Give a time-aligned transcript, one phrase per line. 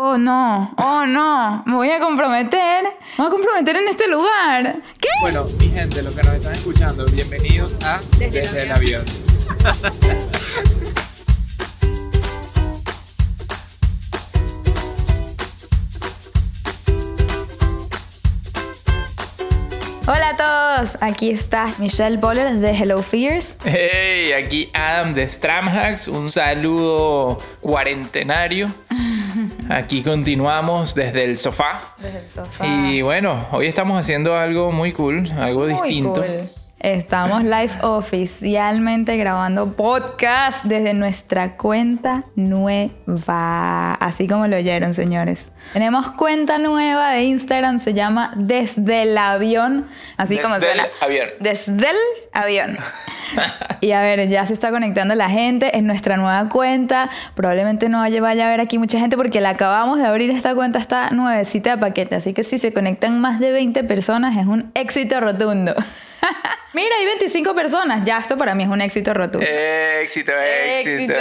[0.00, 4.76] Oh no, oh no, me voy a comprometer, me voy a comprometer en este lugar.
[5.00, 5.08] ¿Qué?
[5.22, 9.04] Bueno, mi gente, los que nos están escuchando, bienvenidos a Desde, el avión.
[20.06, 23.56] Hola a todos, aquí está Michelle Boller de Hello Fears.
[23.64, 28.72] Hey, aquí Adam de Stramhacks, un saludo cuarentenario.
[29.68, 31.82] Aquí continuamos desde el sofá.
[31.98, 32.66] Desde el sofá.
[32.66, 36.22] Y bueno, hoy estamos haciendo algo muy cool, algo Muy distinto.
[36.22, 36.50] cool.
[36.80, 43.94] Estamos live oficialmente grabando podcast desde nuestra cuenta nueva.
[43.94, 45.50] Así como lo oyeron, señores.
[45.72, 49.86] Tenemos cuenta nueva de Instagram, se llama Desde el Avión.
[50.16, 50.92] Así como Desde el suena.
[51.00, 51.28] avión.
[51.40, 51.96] Desde el
[52.32, 52.78] avión.
[53.80, 57.10] y a ver, ya se está conectando la gente en nuestra nueva cuenta.
[57.34, 60.30] Probablemente no vaya a ver aquí mucha gente porque la acabamos de abrir.
[60.30, 62.14] Esta cuenta está nuevecita de paquete.
[62.16, 65.74] Así que si se conectan más de 20 personas es un éxito rotundo.
[66.72, 68.04] Mira, hay 25 personas.
[68.04, 69.46] Ya, esto para mí es un éxito rotundo.
[69.46, 71.14] Éxito, éxito.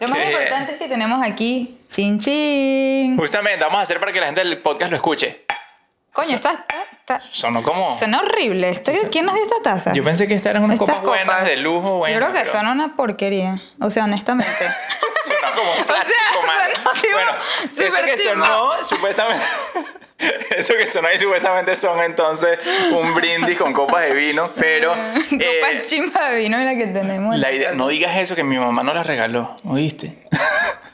[0.00, 0.32] Lo más Qué bien.
[0.32, 3.16] importante es que tenemos aquí chin chin.
[3.16, 5.44] Justamente, vamos a hacer para que la gente del podcast lo escuche.
[6.12, 7.90] Coño, está, está- está- Sonó como...
[7.96, 8.70] suena horrible.
[8.70, 9.92] Estoy- ¿Quién nos dio esta taza?
[9.92, 12.14] Yo pensé que estas eran unas Estas copas buenas de lujo, bueno.
[12.14, 13.62] Yo creo que pero son una porquería.
[13.80, 14.52] O sea, honestamente.
[15.24, 16.74] Sonó como un plástico, mano.
[16.94, 17.30] sonó Bueno,
[17.70, 18.44] eso súper que chimbo.
[18.44, 19.44] sonó, supuestamente...
[20.56, 22.58] Eso que sonó ahí supuestamente son entonces
[22.92, 24.92] un brindis con copas de vino, pero...
[25.30, 27.36] eh, Copa chimba de vino la que tenemos.
[27.36, 30.16] la idea, no digas eso que mi mamá no la regaló, ¿oíste?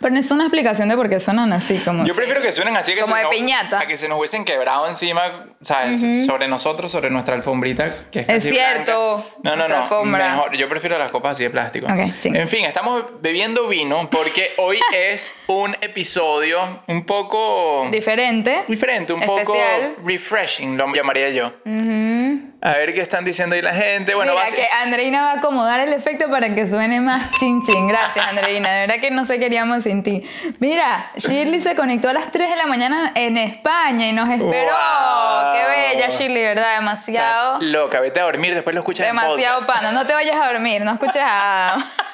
[0.00, 2.05] Pero es una explicación de por qué suenan así como.
[2.05, 3.80] Yo si- prefiero que suenen así que Como se de nos- piñata.
[3.80, 5.98] A que se nos hubiesen quebrado encima, ¿sabes?
[6.27, 8.11] Sobre nosotros, sobre nuestra alfombrita.
[8.11, 9.41] Que es, Es cierto, blanca.
[9.42, 9.80] No, no, no.
[9.83, 10.33] alfombra.
[10.34, 10.56] Mejor.
[10.58, 11.86] Yo prefiero las copas así de plástico.
[11.86, 12.30] Ok, sí.
[12.34, 18.62] En fin, estamos bebiendo vino porque hoy es un episodio un poco Diferente.
[18.69, 19.91] diferente, un Especial.
[19.97, 21.53] poco refreshing, lo llamaría yo.
[22.61, 24.15] A ver qué están diciendo ahí la gente.
[24.15, 27.30] Bueno, Mira, va a que Andreina va a acomodar el efecto para que suene más
[27.39, 27.86] chin chin.
[27.89, 28.73] Gracias, Andreina.
[28.73, 30.25] De verdad que no se queríamos sin ti.
[30.61, 34.73] Mira, Shirley se conectó a las 3 de la mañana en España y nos esperó.
[34.73, 35.52] Wow.
[35.52, 35.64] Qué
[35.95, 36.77] bella, Shirley, ¿verdad?
[36.81, 37.55] Demasiado.
[37.55, 39.81] Estás loca, vete a dormir, después lo escuchas en Demasiado podcast.
[39.83, 39.92] pana.
[39.92, 41.77] No te vayas a dormir, no escuches a.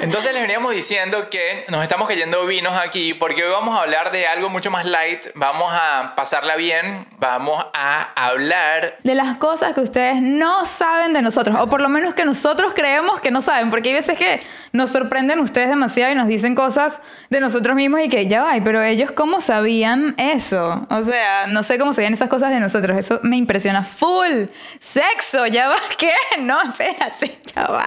[0.00, 4.12] Entonces les veníamos diciendo que nos estamos cayendo vinos aquí porque hoy vamos a hablar
[4.12, 9.74] de algo mucho más light, vamos a pasarla bien, vamos a hablar de las cosas
[9.74, 13.40] que ustedes no saben de nosotros, o por lo menos que nosotros creemos que no
[13.42, 14.40] saben, porque hay veces que
[14.72, 17.00] nos sorprenden ustedes demasiado y nos dicen cosas
[17.30, 21.62] de nosotros mismos y que ya va, pero ellos cómo sabían eso, o sea, no
[21.62, 24.46] sé cómo sabían esas cosas de nosotros, eso me impresiona full,
[24.78, 26.12] sexo, ya va, ¿qué?
[26.40, 27.86] No, espérate, ya va,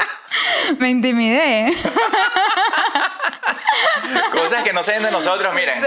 [0.79, 0.89] me
[1.31, 1.77] intimidé.
[4.31, 5.81] cosas que no saben de nosotros, miren.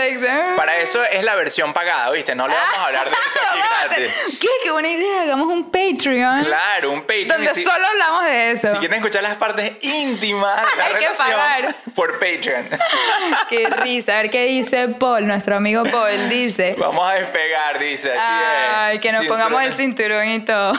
[0.56, 2.34] Para eso es la versión pagada, ¿viste?
[2.34, 4.38] No le vamos a hablar de eso aquí Vamos a hacer- gratis.
[4.41, 4.49] ¿Qué?
[4.62, 6.44] Qué buena idea, hagamos un Patreon.
[6.44, 7.28] Claro, un Patreon.
[7.28, 8.71] Donde si, solo hablamos de eso.
[8.72, 11.75] si quieren escuchar las partes íntimas de la Hay que relación pagar.
[11.94, 12.69] por Patreon.
[13.49, 14.15] Qué risa.
[14.15, 16.28] A ver qué dice Paul, nuestro amigo Paul.
[16.28, 16.75] Dice.
[16.78, 18.12] Vamos a despegar, dice.
[18.12, 19.00] Así Ay, es.
[19.03, 20.72] que nos pongamos el cinturón y todo.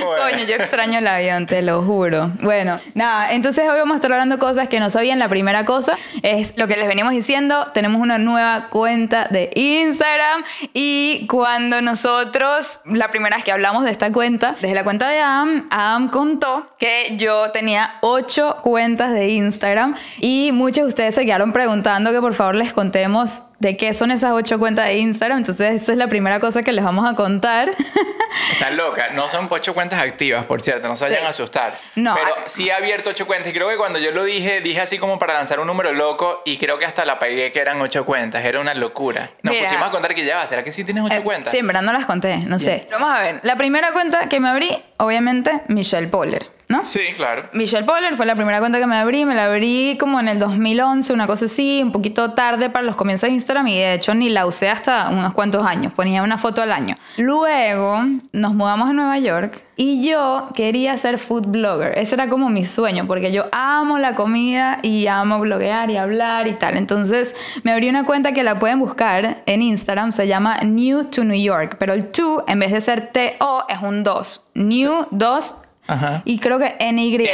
[0.00, 2.30] Coño, yo extraño el avión, te lo juro.
[2.42, 5.18] Bueno, nada, entonces hoy vamos a estar hablando cosas que no sabían.
[5.18, 7.68] La primera cosa es lo que les venimos diciendo.
[7.74, 13.90] Tenemos una nueva cuenta de Instagram y cuando nosotros, la primera vez que hablamos de
[13.90, 19.28] esta cuenta, desde la cuenta de Adam, Adam contó que yo tenía ocho cuentas de
[19.28, 23.94] Instagram y muchos de ustedes se quedaron preguntando que por favor les contemos de qué
[23.94, 25.38] son esas ocho cuentas de Instagram.
[25.38, 27.70] Entonces, eso es la primera cosa que les vamos a contar.
[28.52, 29.14] Están locas.
[29.14, 30.88] No son ocho cuentas activas, por cierto.
[30.88, 31.26] No se vayan Sí.
[31.26, 31.74] a asustar.
[31.94, 33.50] No, Pero sí he abierto ocho cuentas.
[33.50, 36.42] Y creo que cuando yo lo dije, dije así como para lanzar un número loco.
[36.44, 38.44] Y creo que hasta la pegué que eran ocho cuentas.
[38.44, 39.30] Era una locura.
[39.42, 39.64] Nos Mira.
[39.64, 40.46] pusimos a contar que ya va.
[40.46, 41.50] ¿Será que sí tienes ocho Eh, cuentas?
[41.50, 42.86] Sí, en verdad no las conté, no sé.
[42.90, 43.40] Vamos a ver.
[43.42, 46.84] La primera cuenta que me abrí, obviamente, Michelle Poller, ¿no?
[46.84, 47.44] Sí, claro.
[47.52, 49.24] Michelle Poller fue la primera cuenta que me abrí.
[49.24, 52.96] Me la abrí como en el 2011, una cosa así, un poquito tarde para los
[52.96, 55.92] comienzos de Instagram y de hecho ni la usé hasta unos cuantos años.
[55.92, 56.96] Ponía una foto al año.
[57.18, 58.00] Luego
[58.32, 61.96] nos mudamos a Nueva York y yo quería ser food blogger.
[61.98, 66.48] Ese era como mi sueño porque yo amo la comida y amo bloguear y hablar
[66.48, 66.76] y tal.
[66.76, 70.10] Entonces me abrí una cuenta que la pueden buscar en Instagram.
[70.10, 71.76] Se llama New to New York.
[71.78, 74.50] Pero el to en vez de ser T-O es un 2.
[74.54, 75.54] New 2
[75.86, 76.22] Ajá.
[76.24, 77.16] y creo que NY.
[77.16, 77.26] NY.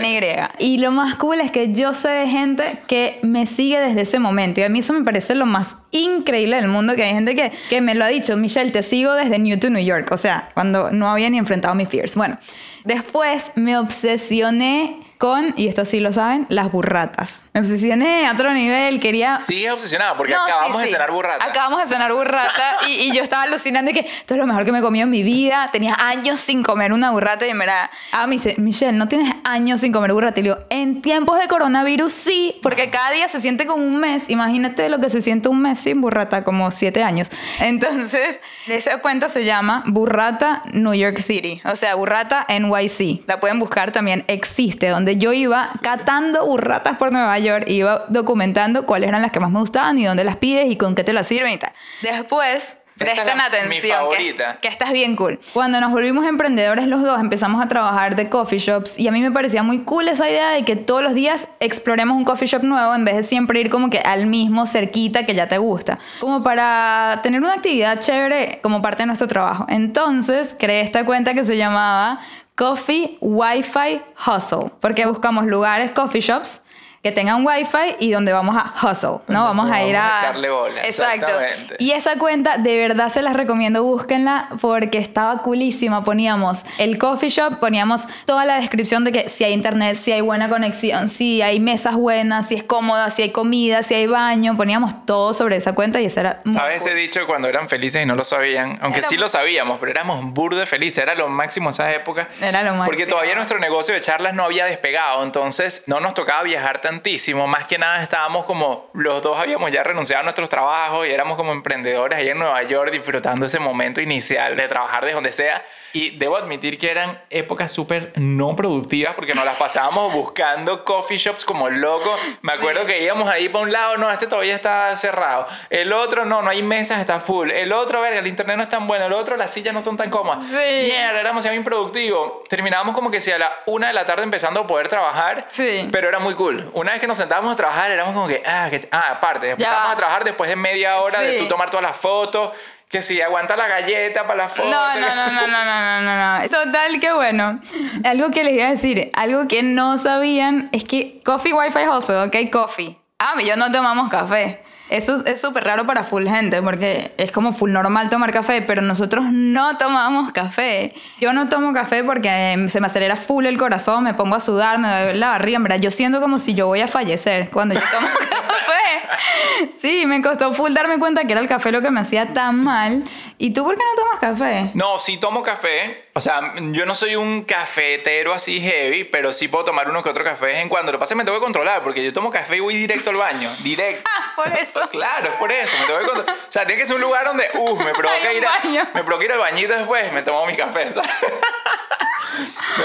[0.00, 0.26] NY.
[0.58, 4.18] Y lo más cool es que yo sé de gente que me sigue desde ese
[4.18, 4.60] momento.
[4.60, 7.52] Y a mí eso me parece lo más increíble del mundo, que hay gente que,
[7.68, 10.10] que me lo ha dicho, Michelle, te sigo desde New to New York.
[10.12, 12.14] O sea, cuando no había ni enfrentado mis fears.
[12.16, 12.38] Bueno,
[12.84, 17.40] después me obsesioné con y esto sí lo saben, las burratas.
[17.54, 19.38] Me obsesioné a otro nivel, quería...
[19.38, 20.92] Sigues obsesionada porque No, sí, acabamos de sí.
[20.92, 21.46] cenar burrata.
[21.46, 24.66] Acabamos de cenar burrata y, y yo estaba alucinando de que esto es lo mejor
[24.66, 25.70] que me he comido en mi vida.
[25.72, 27.90] Tenía años sin comer una burrata y me era...
[28.12, 30.40] Ah, me dice, Michelle, ¿no tienes años sin comer burrata?
[30.40, 33.96] Y le digo, en tiempos de coronavirus sí, porque cada día se siente como un
[33.96, 34.28] mes.
[34.28, 37.30] Imagínate lo que se siente un mes sin burrata, como siete años.
[37.60, 41.62] Entonces, esa cuenta se llama Burrata New York City.
[41.64, 43.22] O sea, Burrata NYC.
[43.26, 44.22] La pueden buscar también.
[44.28, 47.64] Existe, donde yo iba catando burratas por Nueva York.
[47.68, 50.94] Iba documentando cuáles eran las que más me gustaban y dónde las pides y con
[50.94, 51.72] qué te las sirven y tal.
[52.02, 52.78] Después...
[52.96, 55.40] Presten atención, que, que esta es bien cool.
[55.52, 59.20] Cuando nos volvimos emprendedores los dos, empezamos a trabajar de coffee shops y a mí
[59.20, 62.62] me parecía muy cool esa idea de que todos los días exploremos un coffee shop
[62.62, 65.98] nuevo en vez de siempre ir como que al mismo cerquita que ya te gusta.
[66.20, 69.66] Como para tener una actividad chévere como parte de nuestro trabajo.
[69.68, 72.20] Entonces creé esta cuenta que se llamaba
[72.56, 76.60] Coffee Wi-Fi Hustle, porque buscamos lugares, coffee shops
[77.04, 79.44] que tengan wifi y donde vamos a hustle, ¿no?
[79.44, 80.20] Vamos a ir Vamos a a...
[80.22, 81.32] echarle bola, Exacto.
[81.78, 86.02] Y esa cuenta, de verdad se las recomiendo, búsquenla porque estaba coolísima.
[86.02, 90.22] Poníamos el coffee shop, poníamos toda la descripción de que si hay internet, si hay
[90.22, 94.56] buena conexión, si hay mesas buenas, si es cómoda, si hay comida, si hay baño.
[94.56, 96.40] Poníamos todo sobre esa cuenta y esa era...
[96.50, 96.90] ¿Sabes cool.
[96.90, 98.78] ese dicho de cuando eran felices y no lo sabían?
[98.80, 100.98] Aunque Era- sí lo sabíamos, pero éramos burde felices.
[101.02, 102.28] Era lo máximo esa época.
[102.40, 103.10] Era lo Porque máximo.
[103.10, 105.22] todavía nuestro negocio de charlas no había despegado.
[105.22, 107.46] Entonces no nos tocaba viajar tantísimo.
[107.46, 108.88] Más que nada estábamos como...
[108.94, 112.62] Los dos habíamos ya renunciado a nuestros trabajos y éramos como emprendedores ahí en Nueva
[112.62, 115.64] York disfrutando ese momento inicial de trabajar de donde sea.
[115.92, 121.18] Y debo admitir que eran épocas súper no productivas porque nos las pasábamos buscando coffee
[121.18, 122.18] shops como locos.
[122.42, 122.86] Me acuerdo Sí.
[122.86, 125.46] que íbamos ahí para un lado, no, este todavía está cerrado.
[125.70, 127.50] El otro, no, no hay mesas, está full.
[127.50, 129.06] El otro, verga, el internet no es tan bueno.
[129.06, 130.46] El otro, las sillas no son tan cómodas.
[130.48, 130.56] Sí.
[130.56, 132.44] Mierda, éramos ya improductivos.
[132.48, 135.46] Terminábamos como que si a la una de la tarde empezando a poder trabajar.
[135.52, 135.88] Sí.
[135.92, 136.70] Pero era muy cool.
[136.74, 139.48] Una una vez que nos sentábamos a trabajar, éramos como que, ah, que, ah aparte,
[139.48, 141.24] empezamos a trabajar después de media hora sí.
[141.24, 142.52] de tú tomar todas las fotos,
[142.90, 144.68] que si sí, aguanta la galleta para la foto.
[144.68, 146.48] No, no, no, no, no, no, no, no.
[146.50, 147.58] Total, qué bueno.
[148.04, 152.24] Algo que les iba a decir, algo que no sabían es que Coffee Wi-Fi also,
[152.24, 152.94] ok, Coffee.
[153.18, 154.62] Ah, yo no tomamos café.
[154.90, 158.82] Eso es- súper raro para full gente porque es como full normal tomar café, pero
[158.82, 160.94] nosotros no tomamos café.
[161.20, 164.40] Yo no tomo café porque eh, se me acelera full el corazón, me pongo a
[164.40, 165.78] sudar, me duele la barriga, en verdad.
[165.80, 169.70] Yo siento como si yo voy a fallecer cuando yo tomo café.
[169.80, 172.62] Sí, me costó full darme cuenta que era el café lo que me hacía tan
[172.62, 173.04] mal.
[173.38, 174.70] ¿Y tú por qué no tomas café?
[174.74, 176.04] No, sí tomo café.
[176.14, 180.08] O sea, yo no soy un cafetero así heavy, pero sí puedo tomar uno que
[180.08, 180.92] otro café de vez en cuando.
[180.92, 182.76] Lo que pasa es que me tengo que controlar, porque yo tomo café y voy
[182.76, 183.50] directo al baño.
[183.62, 184.02] Directo.
[184.36, 184.73] Por eso.
[184.90, 185.76] Claro, es por eso.
[185.78, 186.30] Me tengo que.
[186.30, 189.24] O sea, tiene que ser un lugar donde, uff, me provoca ir, a- me provoca
[189.24, 190.92] ir al bañito después, me tomo mi café.
[190.92, 191.10] ¿sabes?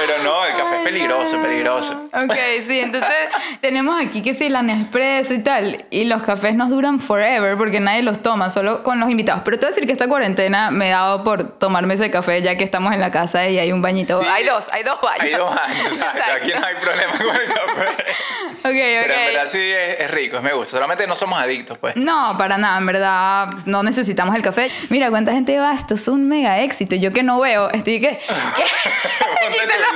[0.09, 2.09] Pero no, el café es peligroso, peligroso.
[2.13, 2.33] Ok,
[2.65, 3.13] sí, entonces
[3.61, 5.85] tenemos aquí que sí, la Nespresso y tal.
[5.91, 9.43] Y los cafés nos duran forever porque nadie los toma, solo con los invitados.
[9.45, 12.41] Pero te voy a decir que esta cuarentena me he dado por tomarme ese café
[12.41, 14.19] ya que estamos en la casa y hay un bañito.
[14.19, 14.27] Sí.
[14.27, 15.21] Hay dos, hay dos baños.
[15.21, 16.23] Hay dos años, exacto.
[16.37, 18.13] Aquí no hay problema con el café.
[18.59, 19.25] Ok, Pero en ok.
[19.27, 20.71] verdad sí es, es rico, me gusta.
[20.71, 21.95] Solamente no somos adictos, pues.
[21.95, 24.69] No, para nada, en verdad no necesitamos el café.
[24.89, 26.97] Mira, cuánta gente va, esto es un mega éxito.
[26.97, 28.17] Yo que no veo, estoy que...
[28.17, 28.63] que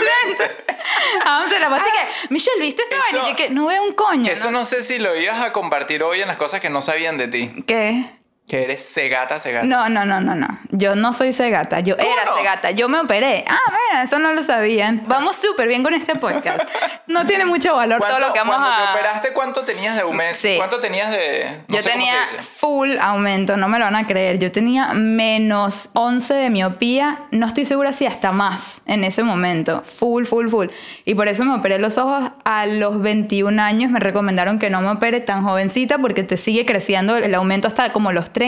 [0.04, 0.52] Lentes.
[1.26, 3.30] Vamos a la base que, Michelle, ¿viste esta vaina?
[3.30, 4.32] Yo que no veo un coño.
[4.32, 7.18] Eso no sé si lo ibas a compartir hoy en las cosas que no sabían
[7.18, 7.52] de ti.
[7.68, 8.06] ¿Qué?
[8.54, 9.66] Que eres cegata, cegata.
[9.66, 10.60] No, no, no, no, no.
[10.70, 11.80] Yo no soy cegata.
[11.80, 12.36] Yo ¿Cómo era no?
[12.38, 12.70] cegata.
[12.70, 13.44] Yo me operé.
[13.48, 13.58] Ah,
[13.90, 15.02] mira, eso no lo sabían.
[15.08, 16.62] Vamos súper bien con este podcast.
[17.08, 18.78] No tiene mucho valor todo ¿Cuánto- lo que vamos cuando a...
[18.78, 20.38] te operaste, ¿cuánto tenías de aumento?
[20.38, 20.54] Sí.
[20.58, 21.64] ¿Cuánto tenías de...?
[21.68, 22.44] no yo sé cómo tenía se dice.
[22.48, 24.38] full aumento, no me lo van a creer.
[24.38, 29.82] Yo tenía menos 11 de miopía, no estoy segura si hasta más en ese momento.
[29.84, 30.68] Full, full, full.
[31.06, 33.90] Y por eso me operé los ojos a los 21 años.
[33.90, 37.92] Me recomendaron que no me opere tan jovencita porque te sigue creciendo el aumento hasta
[37.92, 38.43] como los 30,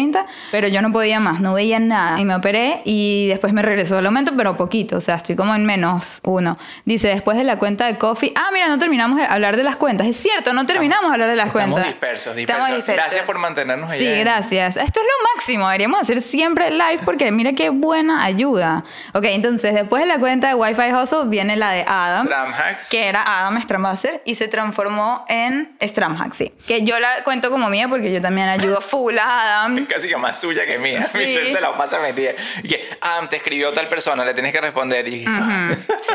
[0.52, 2.20] pero yo no podía más, no veía nada.
[2.20, 5.56] Y me operé y después me regresó el aumento, pero poquito, o sea, estoy como
[5.56, 6.56] en menos uno.
[6.86, 9.76] Dice, después de la cuenta de Coffee, ah, mira, no terminamos de hablar de las
[9.76, 10.08] cuentas.
[10.08, 11.88] Es cierto, no terminamos de hablar de las Estamos cuentas.
[11.94, 12.64] dispersos, dispersos.
[12.66, 13.04] Estamos dispersos.
[13.06, 14.00] Gracias por mantenernos ahí.
[14.00, 14.78] Sí, gracias.
[14.78, 15.66] Esto es lo máximo.
[15.68, 18.84] Deberíamos hacer siempre live porque mira qué buena ayuda.
[19.14, 22.28] Ok, entonces después de la cuenta de Wi-Fi Hustle viene la de Adam.
[22.28, 22.90] Tramhacks.
[22.90, 26.54] Que era Adam Stramhasser y se transformó en Stramhack, sí.
[26.68, 29.75] Que yo la cuento como mía porque yo también ayudo full a Adam.
[29.78, 31.04] Am, Casi que más suya que mía.
[31.04, 31.20] Sí.
[31.20, 32.32] Michelle se la pasa metida.
[32.64, 35.08] Y que, ah, te escribió tal persona, le tienes que responder.
[35.08, 36.14] Y, ah, Sí.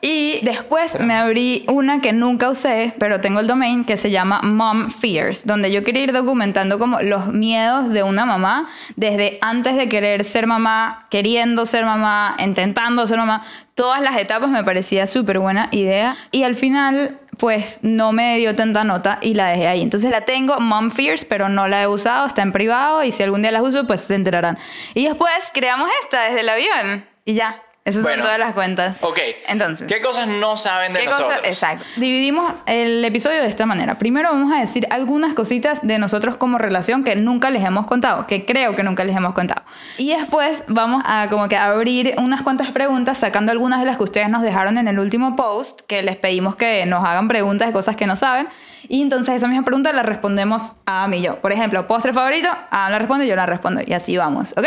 [0.00, 4.40] Y después me abrí una que nunca usé, pero tengo el domain que se llama
[4.42, 9.76] Mom Fears, donde yo quería ir documentando como los miedos de una mamá desde antes
[9.76, 13.42] de querer ser mamá, queriendo ser mamá, intentando ser mamá.
[13.74, 16.16] Todas las etapas me parecía súper buena idea.
[16.30, 19.82] Y al final pues no me dio tanta nota y la dejé ahí.
[19.82, 23.22] Entonces la tengo, Mom Fears, pero no la he usado, está en privado y si
[23.22, 24.58] algún día las uso, pues se enterarán.
[24.94, 27.62] Y después creamos esta desde el avión y ya.
[27.84, 28.16] Esas Bueno.
[28.18, 29.02] son todas las cuentas.
[29.02, 29.18] Ok.
[29.48, 29.86] Entonces.
[29.88, 31.36] ¿Qué cosas no saben de ¿Qué nosotros?
[31.38, 31.48] cosa?
[31.48, 31.84] Exacto.
[31.96, 33.96] Dividimos el episodio de esta manera.
[33.96, 38.26] Primero vamos a decir algunas cositas de nosotros como relación que nunca les hemos contado,
[38.26, 39.62] que creo que nunca les hemos contado.
[39.96, 44.04] Y después vamos a como que abrir unas cuantas preguntas sacando algunas de las que
[44.04, 47.72] ustedes nos dejaron en el último post, que les pedimos que nos hagan preguntas de
[47.72, 48.48] cosas que no saben.
[48.88, 51.36] Y entonces esa misma pregunta la respondemos a mí y yo.
[51.40, 53.80] Por ejemplo, postre favorito, a la responde, yo la respondo.
[53.86, 54.66] Y así vamos, ¿ok?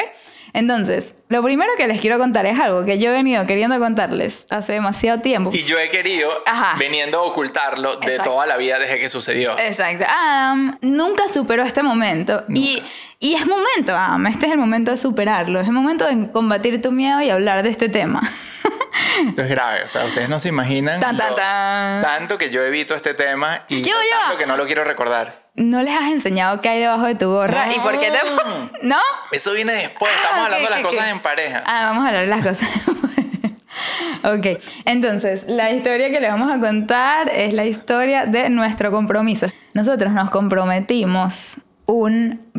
[0.53, 4.45] Entonces, lo primero que les quiero contar es algo que yo he venido queriendo contarles
[4.49, 5.51] hace demasiado tiempo.
[5.53, 6.75] Y yo he querido, Ajá.
[6.77, 8.31] veniendo a ocultarlo de Exacto.
[8.31, 9.57] toda la vida desde que sucedió.
[9.59, 10.05] Exacto.
[10.09, 12.43] Adam nunca superó este momento.
[12.49, 12.81] Y,
[13.19, 14.27] y es momento, Adam.
[14.27, 15.59] Este es el momento de superarlo.
[15.61, 18.21] Es el momento de combatir tu miedo y hablar de este tema.
[19.27, 22.01] Esto es grave, o sea, ustedes no se imaginan Tan, tan, lo- tan.
[22.01, 24.19] tanto que yo evito este tema y Yo, yo.
[24.21, 25.40] tanto que no lo quiero recordar.
[25.55, 27.65] ¿No les has enseñado qué hay debajo de tu gorra?
[27.75, 28.87] ¿Y por qué te...
[28.87, 28.97] ¿No?
[29.31, 31.63] Eso viene después, Ah, estamos hablando de las cosas en pareja.
[31.65, 32.69] Ah, vamos a hablar de las cosas.
[34.23, 39.47] ok, entonces la historia que les vamos a contar es la historia de nuestro compromiso.
[39.73, 42.49] Nosotros nos comprometimos un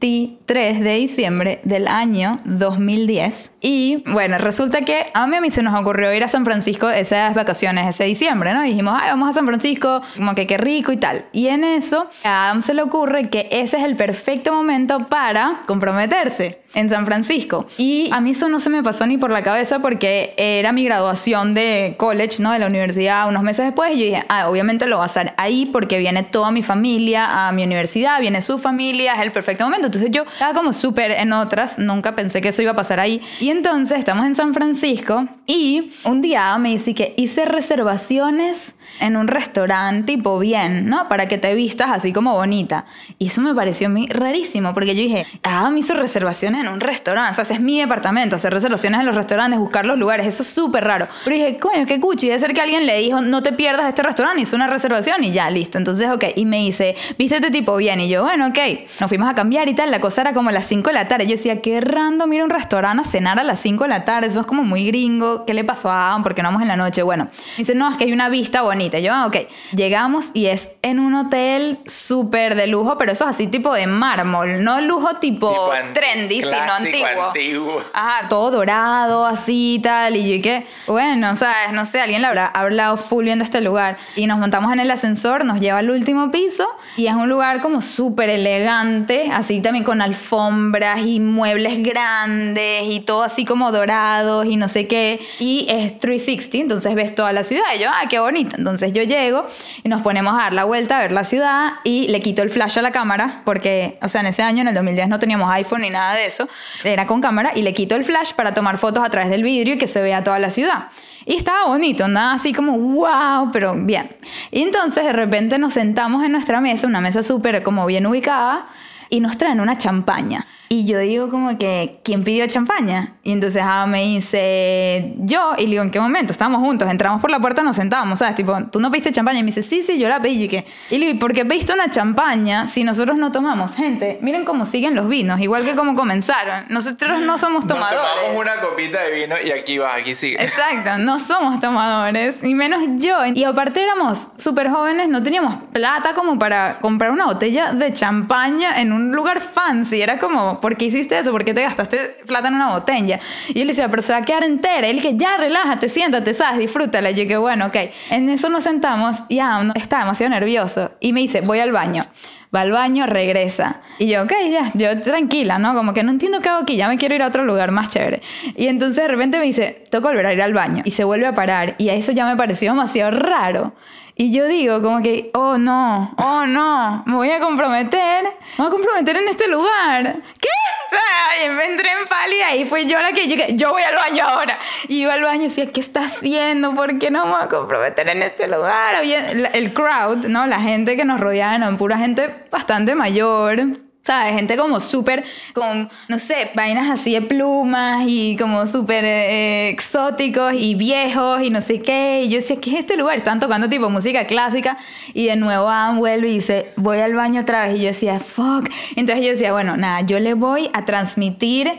[0.00, 5.62] 23 de diciembre del año 2010 y bueno, resulta que a mí, a mí se
[5.62, 8.64] nos ocurrió ir a San Francisco esas vacaciones ese diciembre, ¿no?
[8.64, 11.24] Y dijimos, ay, vamos a San Francisco, como que qué rico y tal.
[11.32, 15.62] Y en eso a Adam se le ocurre que ese es el perfecto momento para
[15.66, 17.66] comprometerse en San Francisco.
[17.78, 20.84] Y a mí eso no se me pasó ni por la cabeza porque era mi
[20.84, 22.52] graduación de college, ¿no?
[22.52, 23.92] De la universidad unos meses después.
[23.94, 27.48] Y yo dije, ah, obviamente lo va a hacer ahí porque viene toda mi familia
[27.48, 29.87] a mi universidad, viene su familia, es el perfecto momento.
[29.88, 33.20] Entonces yo estaba como súper en otras, nunca pensé que eso iba a pasar ahí.
[33.40, 39.16] Y entonces estamos en San Francisco y un día me dice que hice reservaciones en
[39.16, 41.08] un restaurante tipo bien, ¿no?
[41.08, 42.86] Para que te vistas así como bonita.
[43.18, 46.68] Y eso me pareció a mí rarísimo, porque yo dije, ah, me hizo reservaciones en
[46.68, 49.98] un restaurante, o sea, ese es mi departamento, hacer reservaciones en los restaurantes, buscar los
[49.98, 51.06] lugares, eso es súper raro.
[51.24, 54.02] Pero dije, coño, qué cuchi, debe ser que alguien le dijo, no te pierdas este
[54.02, 55.78] restaurante, hizo una reservación y ya, listo.
[55.78, 58.58] Entonces, ok, y me dice, vístete tipo bien, y yo, bueno, ok,
[59.00, 61.06] nos fuimos a cambiar y tal, la cosa era como a las 5 de la
[61.06, 61.24] tarde.
[61.26, 64.04] Yo decía, qué random ir a un restaurante a cenar a las 5 de la
[64.04, 66.22] tarde, eso es como muy gringo, ¿qué le pasó a Adam?
[66.24, 67.02] porque no vamos en la noche?
[67.02, 68.98] Bueno, dice, no, es que hay una vista bonita.
[68.98, 69.36] Y yo, ah, ok,
[69.72, 73.86] llegamos y es en un hotel súper de lujo, pero eso es así tipo de
[73.86, 77.26] mármol, no lujo tipo, Tipo trendy, sino clásico, antiguo.
[77.26, 77.82] antiguo.
[77.92, 80.16] Ajá, todo dorado, así y tal.
[80.16, 83.60] Y yo que, bueno, sabes, no sé, alguien le habrá hablado full bien de este
[83.60, 83.96] lugar.
[84.16, 86.66] Y nos montamos en el ascensor, nos lleva al último piso
[86.96, 93.00] y es un lugar como súper elegante, así también con alfombras y muebles grandes y
[93.00, 95.20] todo así como dorados y no sé qué.
[95.38, 97.64] Y es 360, entonces ves toda la ciudad.
[97.76, 98.56] Y yo, ah, qué bonito.
[98.56, 99.46] Entonces yo llego
[99.84, 102.48] y nos ponemos a dar la vuelta a ver la ciudad y le quito el
[102.48, 105.52] flash a la cámara porque, o sea, en ese año, en el 2010, no teníamos
[105.52, 106.48] iPhone ni nada de eso.
[106.82, 109.74] Era con cámara y le quito el flash para tomar fotos a través del vidrio
[109.74, 110.86] y que se vea toda la ciudad.
[111.26, 114.16] Y estaba bonito, nada así como wow, pero bien.
[114.50, 118.66] Y entonces de repente nos sentamos en nuestra mesa, una mesa súper como bien ubicada,
[119.10, 120.46] y nos traen una champaña.
[120.70, 123.14] Y yo digo como que, ¿quién pidió champaña?
[123.22, 126.30] Y entonces ah, me dice, yo, y le digo, ¿en qué momento?
[126.32, 128.34] Estábamos juntos, entramos por la puerta, nos sentamos, ¿sabes?
[128.34, 129.38] Tipo, ¿tú no pediste champaña?
[129.38, 130.44] Y me dice, sí, sí, yo la pedí.
[130.44, 133.74] Y, que, y le digo, ¿por qué pediste una champaña si nosotros no tomamos?
[133.74, 136.66] Gente, miren cómo siguen los vinos, igual que cómo comenzaron.
[136.68, 138.00] Nosotros no somos Nos tomadores.
[138.00, 140.42] tomamos una copita de vino y aquí va, aquí sigue.
[140.42, 143.16] Exacto, no somos tomadores, y menos yo.
[143.34, 148.80] Y aparte éramos súper jóvenes, no teníamos plata como para comprar una botella de champaña
[148.82, 150.02] en un lugar fancy.
[150.02, 151.32] Era como, ¿por qué hiciste eso?
[151.32, 153.20] ¿Por qué te gastaste plata en una botella?
[153.48, 154.86] Y le decía, pero se va a quedar entera.
[154.86, 156.58] Él que ya, relájate, siéntate, ¿sabes?
[156.58, 157.10] Disfrútala.
[157.10, 157.76] Y yo que bueno, ok.
[158.10, 160.92] En eso nos sentamos y Adam está demasiado nervioso.
[161.00, 162.06] Y me dice, voy al baño.
[162.54, 163.82] Va al baño, regresa.
[163.98, 165.74] Y yo, ok, ya, yo tranquila, ¿no?
[165.74, 167.90] Como que no entiendo qué hago aquí, ya me quiero ir a otro lugar más
[167.90, 168.22] chévere.
[168.56, 170.82] Y entonces de repente me dice, toca volver a ir al baño.
[170.86, 171.74] Y se vuelve a parar.
[171.76, 173.74] Y a eso ya me pareció demasiado raro.
[174.20, 178.66] Y yo digo, como que, oh no, oh no, me voy a comprometer, me voy
[178.66, 180.16] a comprometer en este lugar.
[180.40, 180.48] ¿Qué?
[180.86, 183.94] O sea, me entré en pálida y fue yo la que llegué, yo voy al
[183.94, 184.58] baño ahora.
[184.88, 186.72] Y iba al baño y decía, ¿qué está haciendo?
[186.74, 188.96] ¿Por qué no me voy a comprometer en este lugar?
[189.34, 190.48] La- el crowd, ¿no?
[190.48, 191.76] La gente que nos rodeaba, ¿no?
[191.76, 193.60] pura gente bastante mayor.
[194.08, 194.36] ¿Sabes?
[194.36, 195.22] Gente como súper,
[195.52, 201.50] con, no sé, vainas así de plumas y como súper eh, exóticos y viejos y
[201.50, 202.22] no sé qué.
[202.24, 203.18] Y yo decía, ¿qué es este lugar?
[203.18, 204.78] Están tocando tipo música clásica
[205.12, 207.76] y de nuevo Adam vuelve y dice, voy al baño otra vez.
[207.76, 208.70] Y yo decía, fuck.
[208.96, 211.70] Entonces yo decía, bueno, nada, yo le voy a transmitir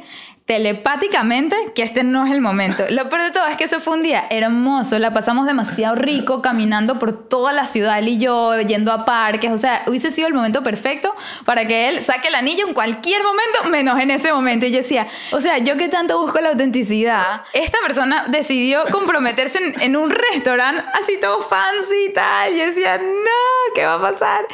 [0.50, 2.84] telepáticamente que este no es el momento.
[2.90, 6.42] Lo peor de todo es que ese fue un día hermoso, la pasamos demasiado rico
[6.42, 10.28] caminando por toda la ciudad, él y yo, yendo a parques, o sea, hubiese sido
[10.28, 11.16] el momento perfecto
[11.46, 14.66] para que él saque el anillo en cualquier momento, menos en ese momento.
[14.66, 19.60] Y yo decía, o sea, yo que tanto busco la autenticidad, esta persona decidió comprometerse
[19.82, 22.56] en, un restaurante así todo fancy y tal.
[22.56, 24.46] Yo decía, no, ¿qué va a pasar?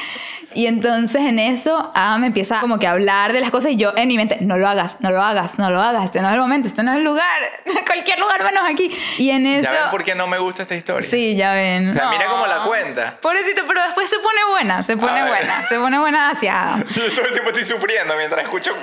[0.53, 3.75] Y entonces en eso, ah, me empieza como que a hablar de las cosas y
[3.75, 6.27] yo en mi mente, no lo hagas, no lo hagas, no lo hagas, este no
[6.27, 7.41] es el momento, este no es el lugar,
[7.85, 8.95] cualquier lugar menos aquí.
[9.17, 9.71] Y en eso...
[9.71, 11.09] ¿Ya ven por qué no me gusta esta historia?
[11.09, 11.89] Sí, ya ven.
[11.89, 13.17] O sea, mira cómo la cuenta.
[13.21, 16.83] Pobrecito, pero después se pone buena, se pone buena, se pone buena hacia...
[16.89, 18.75] Yo todo el tiempo estoy sufriendo mientras escucho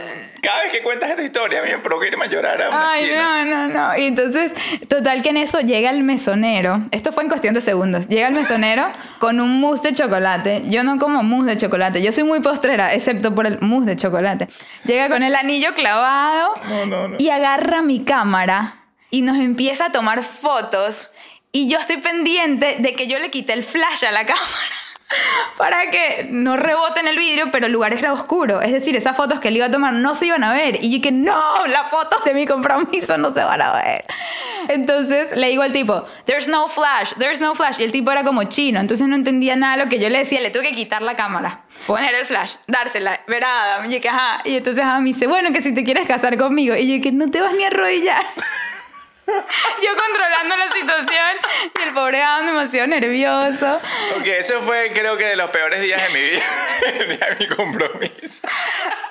[0.43, 2.91] cada vez que cuentas esta historia, a mí me provoca irme a llorar a una
[2.91, 3.97] Ay, no, no, no.
[3.97, 4.53] Y entonces,
[4.89, 6.83] total que en eso llega el mesonero.
[6.91, 8.09] Esto fue en cuestión de segundos.
[8.09, 8.85] Llega el mesonero
[9.21, 10.65] con un mousse de chocolate.
[10.67, 12.03] Yo no como mousse de chocolate.
[12.03, 14.49] Yo soy muy postrera, excepto por el mousse de chocolate.
[14.85, 16.55] Llega con el anillo clavado
[17.19, 18.75] y agarra mi cámara
[19.11, 21.11] y nos empieza a tomar fotos.
[21.53, 24.82] Y yo estoy pendiente de que yo le quite el flash a la cámara
[25.57, 28.61] para que no rebote en el vidrio, pero el lugar era oscuro.
[28.61, 30.83] Es decir, esas fotos que él iba a tomar no se iban a ver.
[30.83, 34.04] Y yo que no, las fotos de mi compromiso no se van a ver.
[34.69, 37.81] Entonces le digo al tipo, there's no flash, there's no flash.
[37.81, 40.40] Y el tipo era como chino, entonces no entendía nada lo que yo le decía.
[40.40, 43.90] Le tuve que quitar la cámara, poner el flash, dársela, ver a Adam.
[43.90, 44.40] Y que, ajá.
[44.45, 46.75] Y entonces Adam me dice, bueno, que si te quieres casar conmigo.
[46.76, 48.25] Y yo que no te vas ni a arrodillar.
[49.83, 51.37] Yo controlando la situación
[51.79, 53.81] y el pobre Adam demasiado nervioso.
[54.19, 56.43] Ok, eso fue creo que de los peores días de mi vida,
[56.99, 58.49] el día de mi compromiso.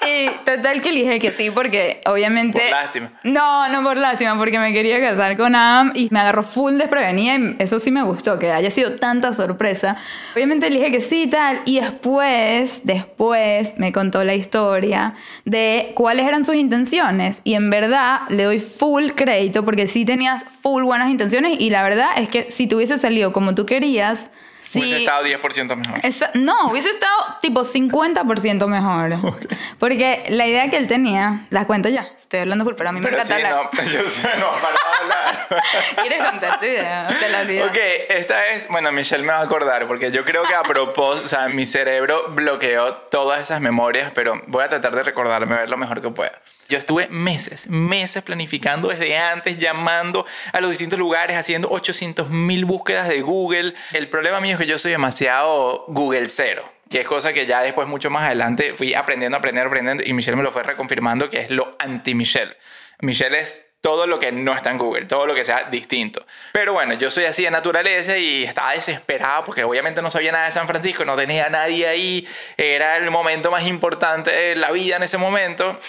[0.05, 2.59] Y total que le dije que sí porque obviamente...
[2.59, 3.11] Por lástima.
[3.23, 7.37] No, no por lástima, porque me quería casar con Adam y me agarró full desprevenida
[7.37, 9.95] y eso sí me gustó, que haya sido tanta sorpresa.
[10.33, 15.13] Obviamente le dije que sí y tal y después, después me contó la historia
[15.45, 20.45] de cuáles eran sus intenciones y en verdad le doy full crédito porque sí tenías
[20.61, 24.29] full buenas intenciones y la verdad es que si te hubiese salido como tú querías,
[24.73, 25.99] Hubiese estado 10% mejor.
[26.35, 29.15] no, hubiese estado tipo 50% mejor.
[29.79, 32.07] Porque la idea que él tenía, la cuento ya.
[32.17, 33.69] Estoy hablando full, pero a mí me encanta sí, hablar.
[33.73, 35.63] No, yo sé, no, para hablar.
[36.01, 37.07] ¿Quieres contar tu idea?
[37.19, 37.63] Te la olvidé.
[37.63, 37.77] Ok,
[38.09, 41.27] esta es, bueno, Michelle me va a acordar, porque yo creo que a propósito, o
[41.27, 45.69] sea, mi cerebro bloqueó todas esas memorias, pero voy a tratar de recordarme, a ver
[45.69, 46.39] lo mejor que pueda.
[46.71, 52.63] Yo estuve meses, meses planificando desde antes, llamando a los distintos lugares, haciendo 800 mil
[52.63, 53.73] búsquedas de Google.
[53.91, 57.61] El problema mío es que yo soy demasiado Google cero que es cosa que ya
[57.61, 61.39] después, mucho más adelante, fui aprendiendo, aprendiendo, aprendiendo, y Michelle me lo fue reconfirmando, que
[61.39, 62.57] es lo anti-Michelle.
[62.99, 66.25] Michelle es todo lo que no está en Google, todo lo que sea distinto.
[66.51, 70.45] Pero bueno, yo soy así de naturaleza y estaba desesperado porque obviamente no sabía nada
[70.47, 74.97] de San Francisco, no tenía nadie ahí, era el momento más importante de la vida
[74.97, 75.79] en ese momento.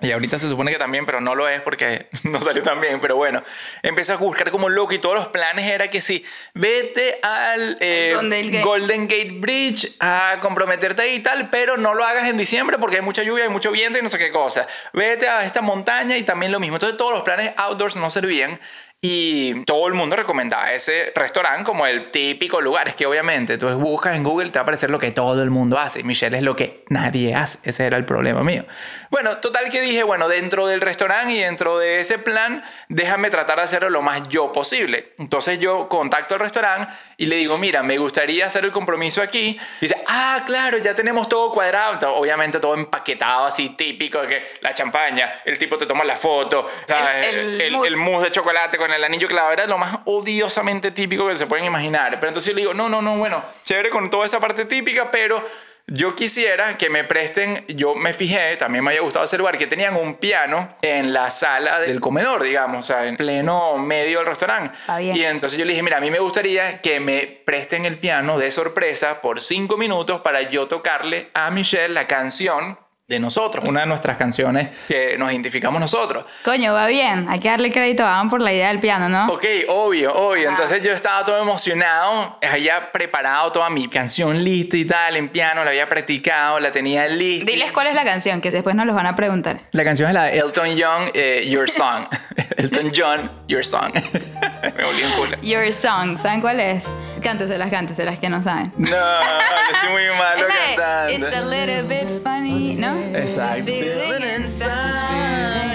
[0.00, 3.00] Y ahorita se supone que también, pero no lo es porque no salió tan bien.
[3.00, 3.42] Pero bueno,
[3.82, 8.60] empecé a buscar como loco y todos los planes era que sí, vete al eh,
[8.62, 12.96] Golden Gate Bridge a comprometerte ahí y tal, pero no lo hagas en diciembre porque
[12.96, 14.66] hay mucha lluvia, hay mucho viento y no sé qué cosa.
[14.92, 16.76] Vete a esta montaña y también lo mismo.
[16.76, 18.58] Entonces todos los planes outdoors no servían.
[19.04, 22.86] Y todo el mundo recomendaba ese restaurante como el típico lugar.
[22.86, 25.50] Es que obviamente tú buscas en Google, te va a aparecer lo que todo el
[25.50, 26.04] mundo hace.
[26.04, 27.58] Michelle es lo que nadie hace.
[27.68, 28.64] Ese era el problema mío.
[29.10, 33.56] Bueno, total que dije, bueno, dentro del restaurante y dentro de ese plan, déjame tratar
[33.56, 35.14] de hacerlo lo más yo posible.
[35.18, 36.86] Entonces yo contacto al restaurante
[37.22, 39.56] y le digo, mira, me gustaría hacer el compromiso aquí.
[39.80, 42.16] Y dice, ah, claro, ya tenemos todo cuadrado.
[42.16, 46.68] obviamente todo empaquetado así, típico, de que la champaña, el tipo te toma la foto,
[46.88, 51.28] el, el, el mousse de chocolate con el anillo clavado era lo más odiosamente típico
[51.28, 52.18] que se pueden imaginar.
[52.18, 55.08] Pero entonces yo le digo, no, no, no, bueno, chévere con toda esa parte típica,
[55.12, 55.46] pero
[55.86, 59.66] yo quisiera que me presten, yo me fijé, también me había gustado ese lugar, que
[59.66, 64.28] tenían un piano en la sala del comedor, digamos, o sea, en pleno medio del
[64.28, 64.76] restaurante.
[65.00, 68.38] Y entonces yo le dije, mira, a mí me gustaría que me presten el piano
[68.38, 72.78] de sorpresa por cinco minutos para yo tocarle a Michelle la canción
[73.12, 76.24] de nosotros, una de nuestras canciones que nos identificamos nosotros.
[76.44, 79.32] Coño, va bien, hay que darle crédito a Adam por la idea del piano, ¿no?
[79.32, 80.48] Ok, obvio, obvio.
[80.48, 85.62] Entonces yo estaba todo emocionado, había preparado toda mi canción lista y tal, en piano,
[85.62, 87.50] la había practicado, la tenía lista.
[87.50, 89.60] Diles cuál es la canción, que después nos los van a preguntar.
[89.72, 92.06] La canción es la de Elton John, eh, Your Song.
[92.56, 93.92] Elton John, Your Song.
[94.62, 95.36] Me volví un culo.
[95.42, 96.84] Your Song, ¿saben cuál es?
[97.22, 98.72] Cánteselas, cánteselas que no saben.
[98.76, 101.12] No, yo soy muy malo cantando.
[101.12, 102.98] It's a little bit funny, ¿no?
[103.16, 103.70] Exacto.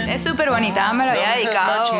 [0.08, 1.92] Es súper bonita, me lo había dedicado